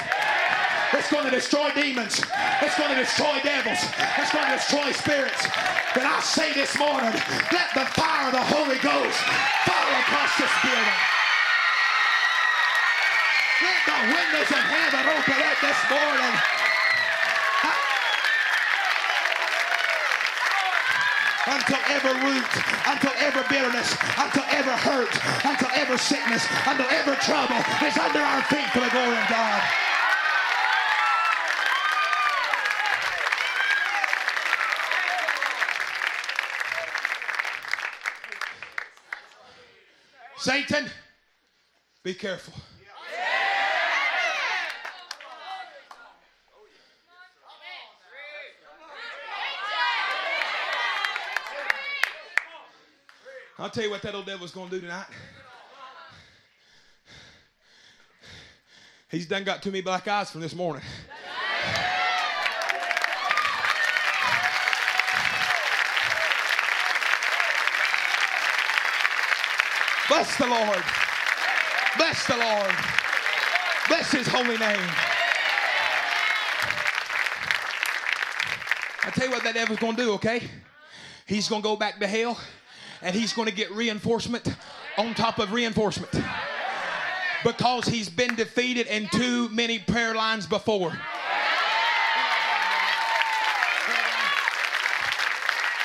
[0.92, 2.20] That's going to destroy demons.
[2.60, 3.78] That's going to destroy devils.
[4.16, 5.46] That's going to destroy spirits.
[5.94, 7.14] Then I say this morning,
[7.54, 9.18] let the fire of the Holy Ghost
[9.62, 11.17] fall across this building.
[13.60, 16.34] Let the windows of heaven open up this morning.
[21.50, 22.46] Until every root,
[22.86, 25.10] until every bitterness, until every hurt,
[25.44, 29.62] until every sickness, until every trouble is under our feet for the glory of God.
[40.36, 40.88] Satan,
[42.04, 42.54] be careful.
[53.60, 55.06] I'll tell you what that old devil's going to do tonight.
[59.10, 60.82] He's done got too many black eyes from this morning.
[70.08, 70.84] Bless the Lord.
[71.96, 72.74] Bless the Lord.
[73.88, 74.90] Bless his holy name.
[79.02, 80.42] I tell you what that devil's going to do, okay?
[81.26, 82.38] He's going to go back to hell
[83.02, 84.48] and he's going to get reinforcement
[84.96, 86.10] on top of reinforcement
[87.44, 90.92] because he's been defeated in too many prayer lines before.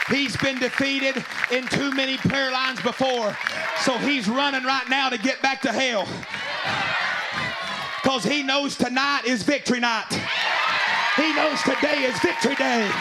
[0.09, 3.36] He's been defeated in too many prayer lines before.
[3.82, 6.07] So he's running right now to get back to hell.
[8.01, 10.09] Because he knows tonight is victory night.
[11.16, 12.91] He knows today is victory day.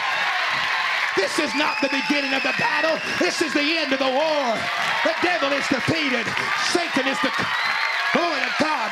[1.23, 2.99] This is not the beginning of the battle.
[3.17, 4.59] This is the end of the war.
[5.07, 6.27] The devil is defeated.
[6.67, 7.31] Satan is the
[8.11, 8.91] glory of God.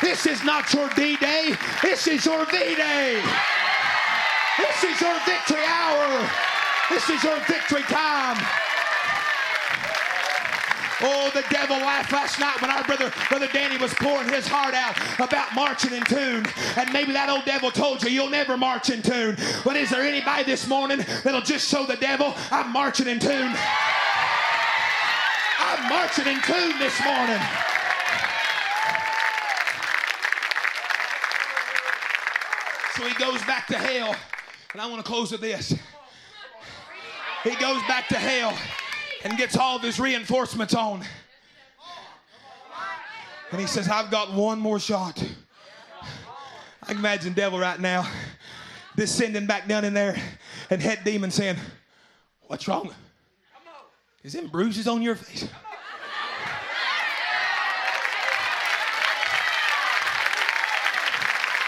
[0.00, 1.56] This is not your D-Day.
[1.82, 3.20] This is your V-Day.
[4.58, 6.30] This is your victory hour.
[6.88, 8.38] This is your victory time.
[11.02, 14.74] Oh, the devil laughed last night when our brother, brother Danny was pouring his heart
[14.74, 16.44] out about marching in tune.
[16.76, 19.36] And maybe that old devil told you you'll never march in tune.
[19.64, 23.54] But is there anybody this morning that'll just show the devil I'm marching in tune?
[25.58, 27.40] I'm marching in tune this morning.
[32.96, 34.14] So he goes back to hell.
[34.72, 35.74] And I want to close with this.
[37.42, 38.54] He goes back to hell
[39.24, 41.04] and gets all of his reinforcements on.
[43.52, 45.22] And he says, I've got one more shot.
[46.82, 48.08] I can imagine devil right now
[48.96, 50.20] descending back down in there
[50.70, 51.56] and head demon saying,
[52.46, 52.92] What's wrong?
[54.24, 55.48] Is them bruises on your face?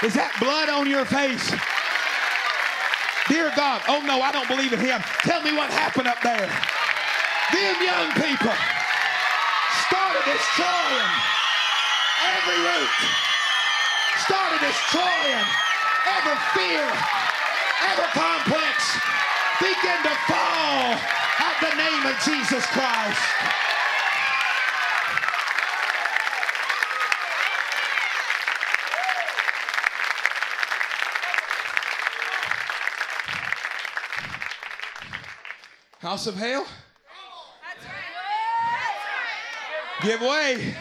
[0.02, 1.54] Is that blood on your face?
[3.28, 5.00] Dear God, oh no, I don't believe in him.
[5.22, 6.50] Tell me what happened up there.
[7.52, 8.56] Them young people.
[9.86, 11.12] Started destroying
[12.32, 12.90] every root,
[14.24, 15.46] started destroying
[16.16, 16.84] every fear,
[17.92, 18.96] every complex,
[19.60, 20.96] begin to fall
[21.44, 23.20] at the name of Jesus Christ.
[36.00, 36.66] House of hell?
[40.02, 40.74] Give way.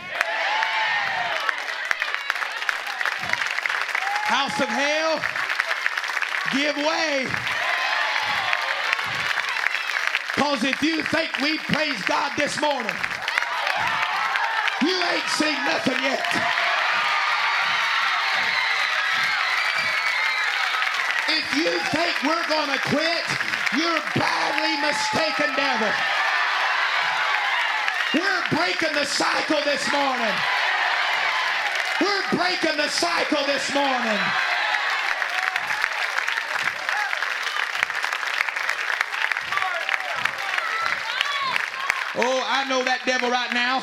[4.26, 5.22] House of hell,
[6.54, 7.28] give way.
[10.34, 12.96] Because if you think we praise God this morning,
[14.82, 16.26] you ain't seen nothing yet.
[21.30, 23.26] If you think we're going to quit,
[23.78, 26.21] you're badly mistaken, devil.
[28.14, 30.36] We're breaking the cycle this morning.
[32.02, 34.20] We're breaking the cycle this morning.
[42.18, 43.82] Oh, I know that devil right now.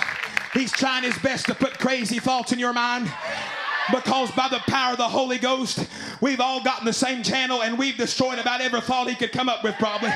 [0.52, 3.10] He's trying his best to put crazy thoughts in your mind
[3.90, 5.88] because by the power of the Holy Ghost,
[6.20, 9.48] we've all gotten the same channel and we've destroyed about every thought he could come
[9.48, 10.12] up with, probably.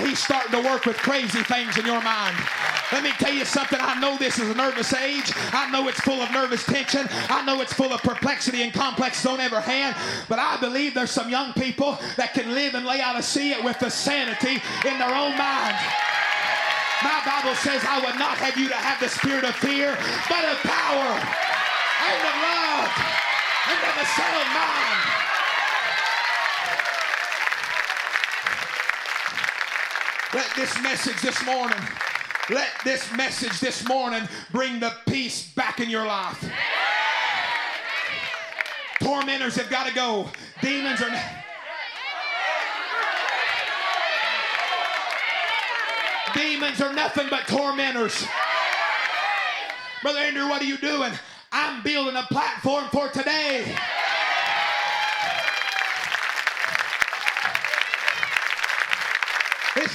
[0.00, 2.36] He's starting to work with crazy things in your mind.
[2.92, 3.78] Let me tell you something.
[3.80, 5.32] I know this is a nervous age.
[5.52, 7.06] I know it's full of nervous tension.
[7.28, 9.96] I know it's full of perplexity and complexes on every hand.
[10.28, 13.62] But I believe there's some young people that can live and lay out a it
[13.62, 15.76] with the sanity in their own mind.
[17.02, 19.96] My Bible says, I would not have you to have the spirit of fear,
[20.28, 22.90] but of power and of love
[23.68, 25.15] and of a sound mind.
[30.36, 31.78] Let this message this morning,
[32.50, 36.52] let this message this morning bring the peace back in your life.
[39.00, 40.28] Tormentors have got to go.
[40.60, 41.08] Demons are.
[46.34, 48.26] Demons are nothing but tormentors.
[50.02, 51.12] Brother Andrew, what are you doing?
[51.50, 53.74] I'm building a platform for today.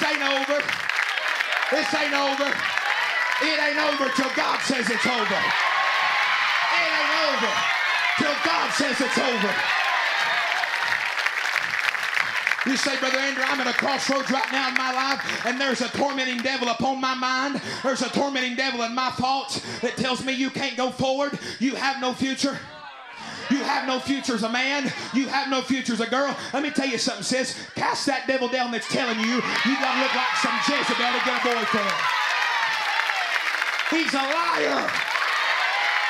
[0.02, 0.58] This ain't over.
[1.70, 2.50] This ain't over.
[3.44, 5.42] It ain't over till God says it's over.
[6.74, 7.54] It ain't over
[8.18, 9.54] till God says it's over.
[12.66, 15.82] You say, Brother Andrew, I'm at a crossroads right now in my life, and there's
[15.82, 17.62] a tormenting devil upon my mind.
[17.84, 21.38] There's a tormenting devil in my thoughts that tells me you can't go forward.
[21.60, 22.58] You have no future.
[23.50, 24.92] You have no future as a man.
[25.14, 26.36] You have no future as a girl.
[26.54, 27.58] Let me tell you something, sis.
[27.76, 31.40] Cast that devil down that's telling you you gotta look like some Jezebel to get
[31.40, 32.22] a boyfriend.
[33.92, 34.90] He's a liar.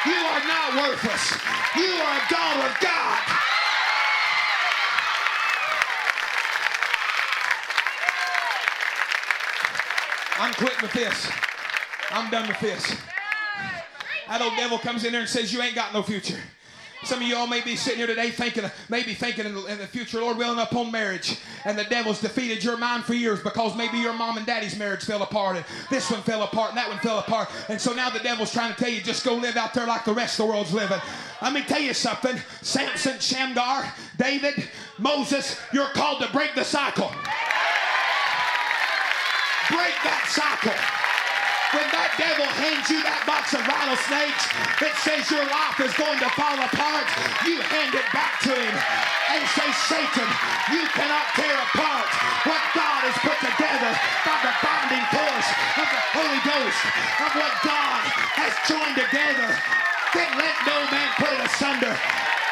[0.05, 1.31] You are not worthless.
[1.75, 3.19] You are a daughter of God.
[10.39, 11.29] I'm quitting with this.
[12.09, 12.95] I'm done with this.
[14.27, 16.39] That old devil comes in there and says, You ain't got no future.
[17.03, 19.87] Some of y'all may be sitting here today thinking, maybe thinking in the, in the,
[19.87, 21.37] future, Lord willing, upon marriage.
[21.65, 25.03] And the devil's defeated your mind for years because maybe your mom and daddy's marriage
[25.03, 27.49] fell apart and this one fell apart and that one fell apart.
[27.69, 30.05] And so now the devil's trying to tell you, just go live out there like
[30.05, 30.99] the rest of the world's living.
[31.41, 32.39] Let me tell you something.
[32.61, 34.69] Samson, Shamgar, David,
[34.99, 37.11] Moses, you're called to break the cycle.
[39.69, 41.10] Break that cycle.
[41.71, 44.43] When that devil hands you that box of rattlesnakes
[44.83, 47.07] that says your life is going to fall apart,
[47.47, 50.27] you hand it back to him and say, Satan,
[50.75, 52.11] you cannot tear apart
[52.43, 53.91] what God has put together
[54.27, 55.49] by the binding force
[55.79, 56.79] of the Holy Ghost,
[57.23, 58.01] of what God
[58.35, 59.49] has joined together.
[60.11, 61.95] Then let no man put it asunder.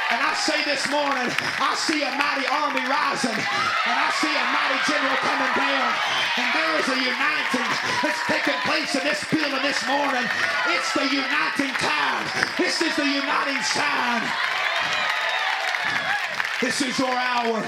[0.09, 1.29] And I say this morning,
[1.61, 5.89] I see a mighty army rising, and I see a mighty general coming down,
[6.33, 7.69] and there is a uniting
[8.01, 10.25] that's taking place in this building this morning.
[10.73, 12.25] It's the uniting time.
[12.57, 14.21] This is the uniting sign.
[16.59, 17.61] This is your hour.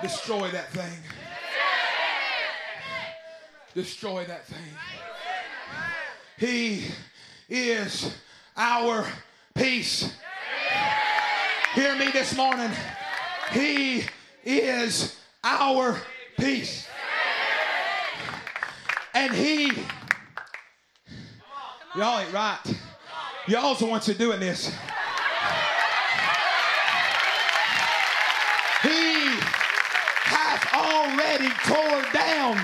[0.00, 0.98] Destroy that thing.
[3.74, 4.74] Destroy that thing.
[6.38, 6.84] He
[7.48, 8.14] is
[8.56, 9.06] our
[9.54, 10.12] peace.
[11.74, 12.70] Hear me this morning.
[13.52, 14.04] He
[14.44, 15.98] is our
[16.38, 16.86] peace.
[19.14, 19.72] And he,
[21.96, 22.58] y'all ain't right.
[23.46, 24.66] Y'all's the ones who doing this.
[28.82, 29.28] He
[30.28, 32.56] hath already tore down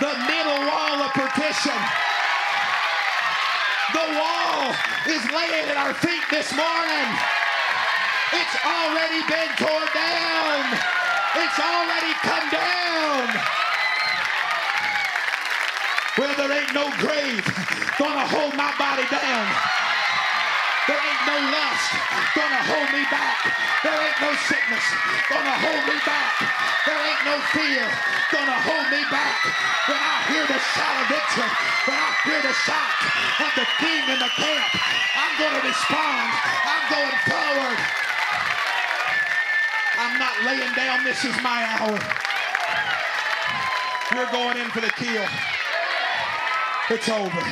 [0.00, 2.07] the middle wall of partition.
[3.92, 4.74] The wall
[5.08, 7.08] is laying at our feet this morning.
[8.36, 10.64] It's already been torn down.
[11.36, 13.24] It's already come down.
[16.18, 17.44] Well, there ain't no grave
[17.98, 19.87] gonna hold my body down.
[20.88, 21.92] There ain't no lust
[22.32, 23.36] gonna hold me back.
[23.84, 24.86] There ain't no sickness
[25.28, 26.32] gonna hold me back.
[26.88, 27.84] There ain't no fear
[28.32, 29.36] gonna hold me back.
[29.84, 31.50] When I hear the shout of victory,
[31.84, 32.92] when I hear the shout
[33.36, 34.70] of the king in the camp,
[35.12, 36.24] I'm gonna respond.
[36.64, 37.78] I'm going forward.
[40.00, 41.04] I'm not laying down.
[41.04, 42.00] This is my hour.
[44.16, 45.28] We're going in for the kill.
[46.88, 47.44] It's over.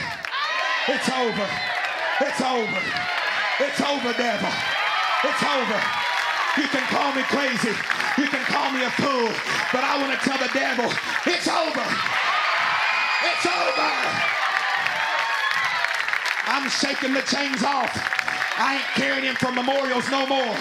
[0.89, 1.49] It's over.
[2.25, 3.16] It's over.
[3.59, 4.53] It's over, devil.
[5.25, 5.81] It's over.
[6.61, 7.73] You can call me crazy.
[8.19, 9.33] You can call me a fool.
[9.73, 10.93] But I want to tell the devil,
[11.25, 11.87] it's over.
[13.25, 13.93] It's over.
[16.53, 17.97] I'm shaking the chains off.
[18.59, 20.55] I ain't carrying him for memorials no more.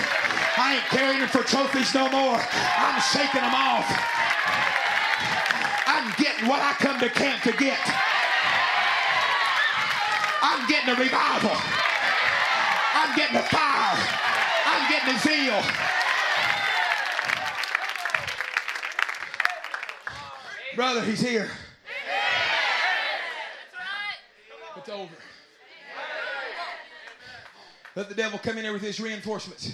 [0.57, 2.39] I ain't carrying him for trophies no more.
[2.39, 3.87] I'm shaking them off.
[5.85, 7.79] I'm getting what I come to camp to get.
[10.41, 11.55] I'm getting a revival.
[13.15, 13.97] I'm getting the fire.
[14.65, 15.61] I'm getting the zeal.
[20.75, 21.49] Brother, he's here.
[24.75, 25.13] It's over.
[27.95, 29.71] Let the devil come in here with his reinforcements.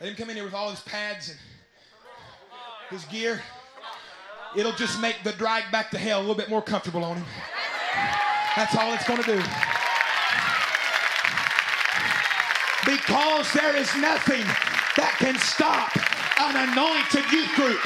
[0.00, 1.38] Let him come in here with all his pads and
[2.90, 3.42] his gear.
[4.54, 7.26] It'll just make the drag back to hell a little bit more comfortable on him.
[8.54, 9.42] That's all it's going to do.
[12.86, 14.46] Because there is nothing
[14.96, 15.90] that can stop
[16.38, 17.82] an anointed youth group.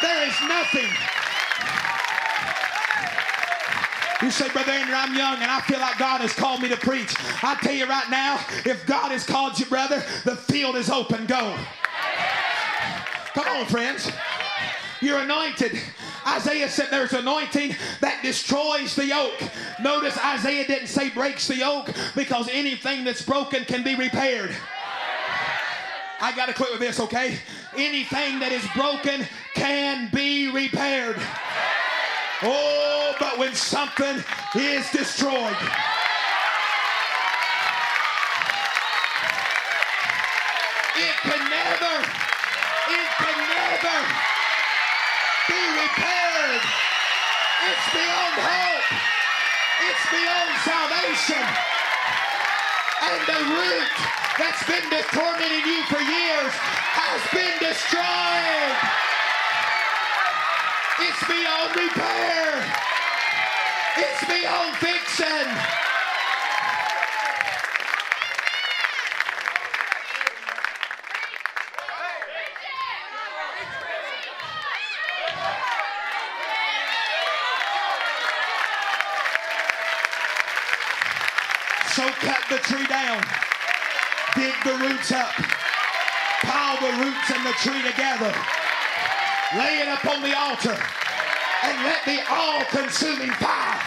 [0.00, 0.88] There is nothing.
[4.22, 6.76] You say, Brother Andrew, I'm young and I feel like God has called me to
[6.76, 7.14] preach.
[7.42, 11.26] I tell you right now, if God has called you, brother, the field is open.
[11.26, 11.54] Go.
[13.34, 14.10] Come on, friends.
[15.02, 15.78] You're anointed.
[16.26, 19.40] Isaiah said there's anointing that destroys the yoke.
[19.82, 24.54] Notice Isaiah didn't say breaks the yoke because anything that's broken can be repaired.
[26.20, 27.38] I got to quit with this, okay?
[27.76, 31.16] Anything that is broken can be repaired.
[32.42, 34.22] Oh, but when something
[34.54, 35.56] is destroyed,
[51.34, 53.90] And the root
[54.38, 58.76] that's been tormenting you for years has been destroyed.
[61.02, 62.62] It's beyond repair.
[63.98, 65.76] It's beyond fiction.
[81.96, 82.86] So cut the tree
[83.16, 83.28] down,
[84.34, 85.32] dig the roots up,
[86.42, 88.32] pile the roots and the tree together,
[89.56, 90.76] lay it up on the altar,
[91.64, 93.80] and let the all-consuming fire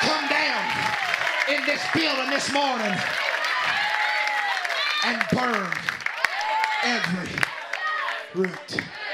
[0.00, 0.64] come down
[1.48, 2.96] in this building this morning
[5.04, 5.72] and burn
[6.84, 7.38] every
[8.34, 9.05] root.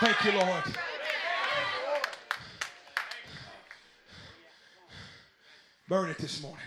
[0.00, 0.64] Thank you, Lord.
[5.90, 6.64] Burn it this morning.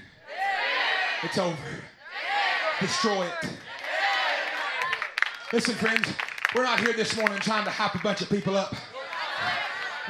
[1.24, 1.58] It's over.
[2.80, 3.50] Destroy it.
[5.52, 6.08] Listen, friends,
[6.54, 8.76] we're not here this morning trying to hype a bunch of people up.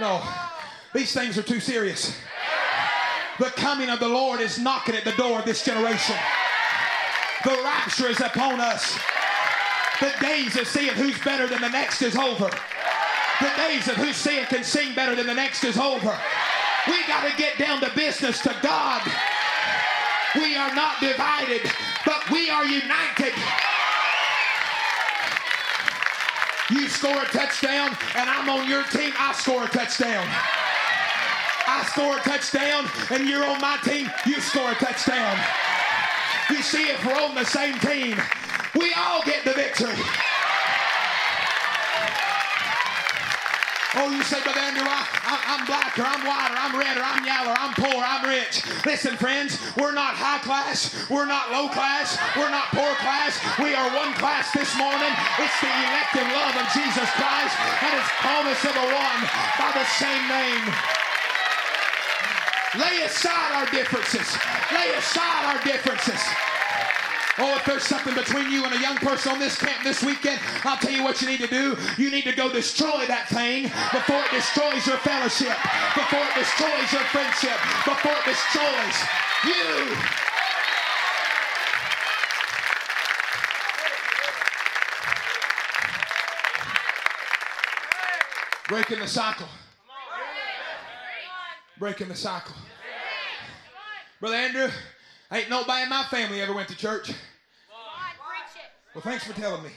[0.01, 0.21] No,
[0.93, 2.17] these things are too serious.
[3.39, 6.17] The coming of the Lord is knocking at the door of this generation.
[7.45, 8.99] The rapture is upon us.
[10.01, 12.49] The days of seeing who's better than the next is over.
[13.41, 16.17] The days of who sing can sing better than the next is over.
[16.87, 19.01] We got to get down to business to God.
[20.35, 21.61] We are not divided,
[22.05, 23.33] but we are united.
[26.71, 30.25] You score a touchdown, and I'm on your team, I score a touchdown.
[31.67, 35.37] I score a touchdown, and you're on my team, you score a touchdown.
[36.49, 38.17] You see, if we're on the same team,
[38.75, 39.95] we all get the victory.
[43.95, 45.05] Oh, you say, Brother Andrew, I,
[45.53, 48.25] am black or I'm white or I'm red or I'm yellow or I'm poor, I'm
[48.25, 48.65] rich.
[48.89, 53.37] Listen, friends, we're not high class, we're not low class, we're not poor class.
[53.61, 55.13] We are one class this morning.
[55.37, 57.53] It's the elective love of Jesus Christ
[57.85, 59.21] and His promise of a one
[59.61, 60.65] by the same name.
[62.81, 64.25] Lay aside our differences.
[64.73, 66.17] Lay aside our differences.
[67.39, 70.39] Oh, if there's something between you and a young person on this camp this weekend,
[70.63, 71.75] I'll tell you what you need to do.
[71.97, 75.57] You need to go destroy that thing before it destroys your fellowship,
[75.95, 78.95] before it destroys your friendship, before it destroys
[79.45, 79.97] you.
[88.69, 89.47] Breaking the cycle.
[91.79, 92.53] Breaking the cycle.
[94.19, 94.69] Brother Andrew,
[95.33, 97.11] Ain't nobody in my family ever went to church.
[98.93, 99.71] Well, thanks for telling me.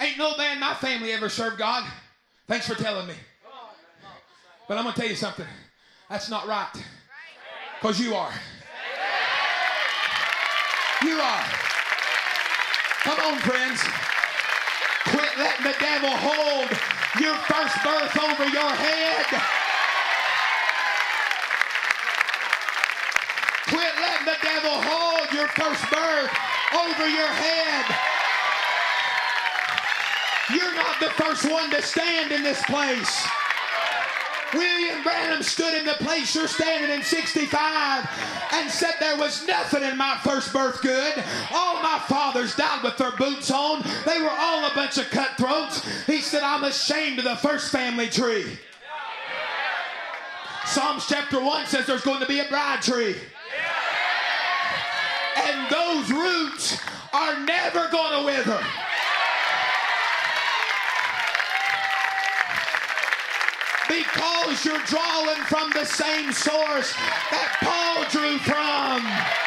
[0.00, 1.84] Ain't nobody in my family ever served God.
[2.46, 3.14] Thanks for telling me.
[4.68, 5.46] But I'm going to tell you something.
[6.08, 6.70] That's not right.
[7.80, 8.32] Because you are.
[11.02, 11.44] You are.
[13.02, 13.82] Come on, friends.
[15.04, 16.70] Quit letting the devil hold
[17.20, 19.26] your first birth over your head.
[23.68, 24.70] Quit letting the devil
[25.48, 26.30] first birth
[26.74, 27.84] over your head.
[30.52, 33.26] You're not the first one to stand in this place.
[34.52, 38.08] William Branham stood in the place you're standing in 65
[38.52, 41.24] and said there was nothing in my first birth good.
[41.52, 43.82] All my fathers died with their boots on.
[44.06, 45.84] They were all a bunch of cutthroats.
[46.06, 48.58] He said, I'm ashamed of the first family tree.
[50.66, 53.16] Psalms chapter 1 says there's going to be a bride tree
[55.36, 56.78] and those roots
[57.12, 58.64] are never going to wither.
[63.88, 66.92] Because you're drawing from the same source
[67.30, 69.44] that Paul drew from.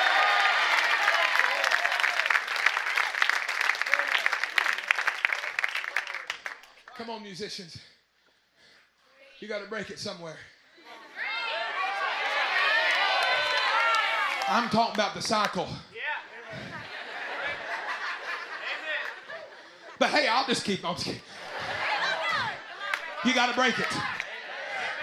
[6.98, 7.78] Come on, musicians.
[9.40, 10.38] You got to break it somewhere.
[14.48, 15.68] I'm talking about the cycle.
[20.00, 20.96] But hey, I'll just keep on.
[23.26, 23.88] You got to break it.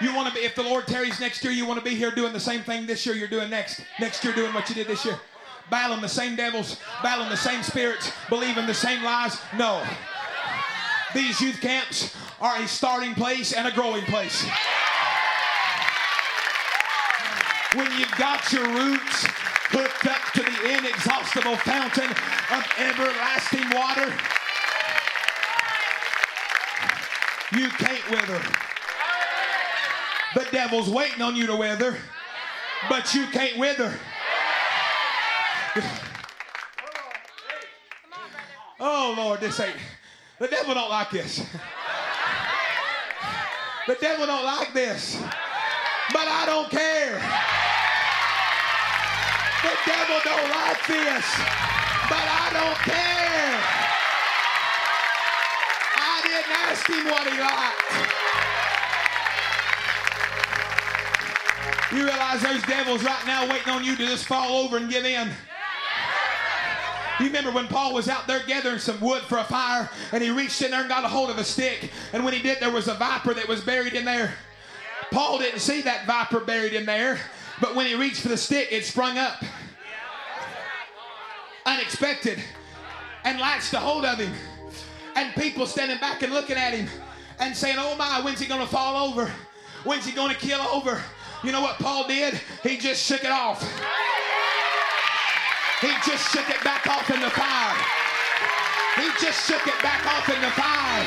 [0.01, 2.11] You want to be, if the Lord tarries next year, you want to be here
[2.11, 3.81] doing the same thing this year you're doing next.
[3.99, 5.17] Next year, doing what you did this year.
[5.69, 9.39] Battling the same devils, battling the same spirits, believing the same lies.
[9.57, 9.83] No.
[11.13, 14.45] These youth camps are a starting place and a growing place.
[17.75, 19.25] When you've got your roots
[19.67, 24.13] hooked up to the inexhaustible fountain of everlasting water,
[27.51, 28.41] you can't wither.
[30.35, 31.97] The devil's waiting on you to wither,
[32.87, 33.93] but you can't wither.
[38.79, 39.75] Oh Lord, this ain't.
[40.39, 41.45] The devil don't like this.
[43.87, 45.21] The devil don't like this.
[46.13, 47.54] But I don't care.
[49.65, 51.25] The devil don't like this.
[52.05, 53.57] But I don't care.
[55.97, 57.81] I didn't ask him what he liked.
[61.91, 65.03] You realize there's devils right now waiting on you to just fall over and give
[65.03, 65.29] in.
[67.19, 70.29] You remember when Paul was out there gathering some wood for a fire and he
[70.29, 71.89] reached in there and got a hold of a stick.
[72.13, 74.35] And when he did, there was a viper that was buried in there.
[75.11, 77.17] Paul didn't see that viper buried in there,
[77.61, 79.43] but when he reached for the stick, it sprung up.
[81.75, 82.39] Unexpected.
[83.25, 84.31] And latched a hold of him.
[85.15, 86.87] And people standing back and looking at him
[87.39, 89.29] and saying, Oh my, when's he going to fall over?
[89.83, 91.01] When's he going to kill over?
[91.43, 92.39] You know what Paul did?
[92.63, 93.61] He just shook it off.
[95.81, 97.75] He just shook it back off in the fire.
[98.95, 101.05] He just shook it back off in the fire.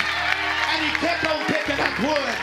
[0.74, 2.36] And he kept on picking up wood.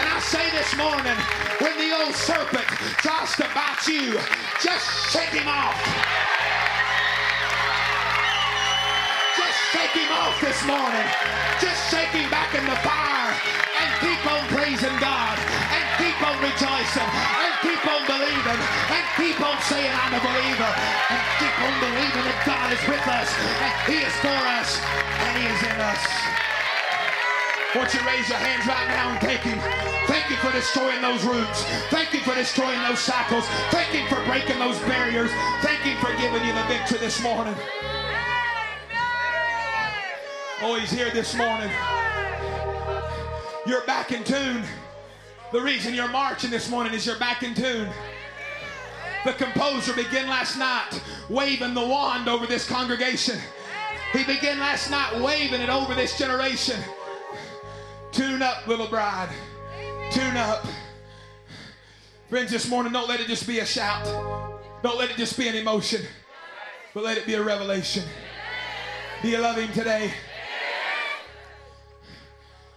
[0.00, 1.18] And I say this morning,
[1.60, 2.66] when the old serpent
[3.04, 4.18] tries to bite you,
[4.62, 6.47] just shake him off.
[9.88, 11.06] Shake him off this morning.
[11.60, 13.32] Just shake him back in the fire
[13.80, 15.36] and keep on praising God
[15.72, 18.60] and keep on rejoicing and keep on believing
[18.92, 20.72] and keep on saying I'm a believer
[21.08, 23.28] and keep on believing that God is with us
[23.64, 24.76] and He is for us
[25.24, 26.04] and He is in us.
[27.76, 29.60] Won't you raise your hands right now and thank Him?
[30.08, 31.64] Thank you for destroying those roots.
[31.88, 33.46] Thank you for destroying those shackles.
[33.72, 35.30] Thank you for breaking those barriers.
[35.60, 37.56] Thank you for giving you the victory this morning.
[40.60, 41.70] Oh, He's here this morning.
[43.64, 44.64] You're back in tune.
[45.52, 47.88] The reason you're marching this morning is you're back in tune.
[49.24, 53.38] The composer began last night waving the wand over this congregation.
[54.12, 56.80] He began last night waving it over this generation.
[58.10, 59.28] Tune up, little bride.
[60.10, 60.66] Tune up.
[62.28, 64.04] Friends, this morning, don't let it just be a shout.
[64.82, 66.02] Don't let it just be an emotion,
[66.94, 68.02] but let it be a revelation.
[69.22, 70.12] Do you love him today?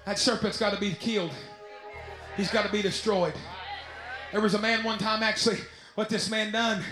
[0.06, 1.32] That serpent's got to be killed.
[2.38, 3.34] He's got to be destroyed.
[4.32, 5.57] There was a man one time, actually,
[5.95, 6.84] what this man done,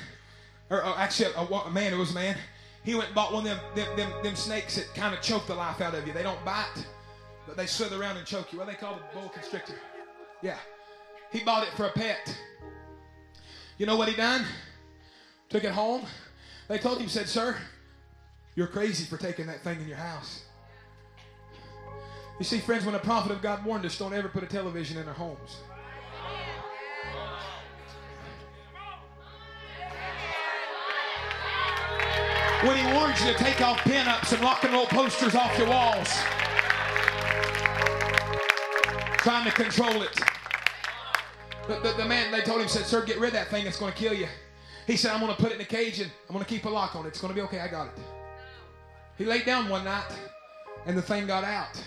[0.70, 2.38] or, or actually, a, a, man, it was a man.
[2.84, 5.48] He went and bought one of them, them, them, them snakes that kind of choke
[5.48, 6.14] the life out of you.
[6.14, 6.86] They don't bite,
[7.48, 8.60] but they slither around and choke you.
[8.60, 9.76] What they call the boa constrictor?
[10.42, 10.58] Yeah.
[11.32, 12.36] He bought it for a pet.
[13.78, 14.44] You know what he done?
[15.50, 16.04] Took it home.
[16.68, 17.58] They told him, said, Sir,
[18.56, 20.44] you're crazy for taking that thing in your house.
[22.40, 24.98] You see, friends, when a prophet of God warned us, don't ever put a television
[24.98, 25.58] in our homes.
[32.64, 35.68] When he warns you to take off pinups and rock and roll posters off your
[35.68, 36.08] walls,
[39.20, 40.18] trying to control it.
[41.68, 43.78] The, the, the, man, they told him, said, Sir, get rid of that thing, it's
[43.78, 44.28] going to kill you.
[44.88, 46.66] He said, I'm going to put it in a cage and I'm going to keep
[46.66, 47.10] a lock on it.
[47.10, 47.94] It's going to be okay, I got it.
[49.18, 50.12] He laid down one night
[50.86, 51.82] and the thing got out.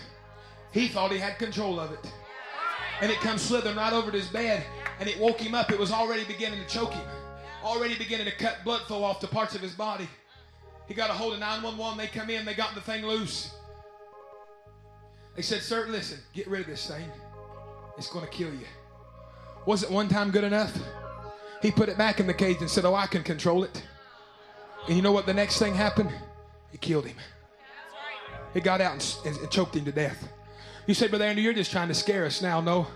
[0.73, 2.11] He thought he had control of it.
[2.99, 4.63] And it comes slithering right over to his bed
[4.99, 5.71] and it woke him up.
[5.71, 7.05] It was already beginning to choke him,
[7.63, 10.07] already beginning to cut blood flow off to parts of his body.
[10.87, 11.97] He got a hold of 911.
[11.97, 13.53] They come in, they got the thing loose.
[15.35, 17.09] They said, Sir, listen, get rid of this thing.
[17.97, 18.65] It's going to kill you.
[19.65, 20.75] Was it one time good enough?
[21.61, 23.83] He put it back in the cage and said, Oh, I can control it.
[24.87, 26.11] And you know what the next thing happened?
[26.73, 27.15] It killed him.
[28.53, 28.93] It got out
[29.25, 30.27] and, and choked him to death.
[30.85, 32.59] You say, Brother Andrew, you're just trying to scare us now.
[32.59, 32.87] No,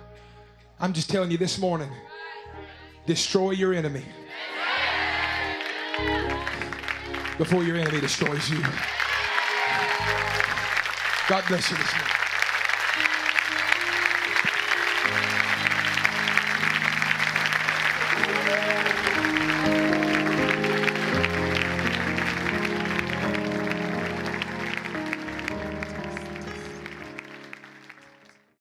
[0.79, 1.89] I'm just telling you this morning
[3.05, 4.03] destroy your enemy
[7.37, 8.59] before your enemy destroys you.
[11.29, 12.16] God bless you this morning.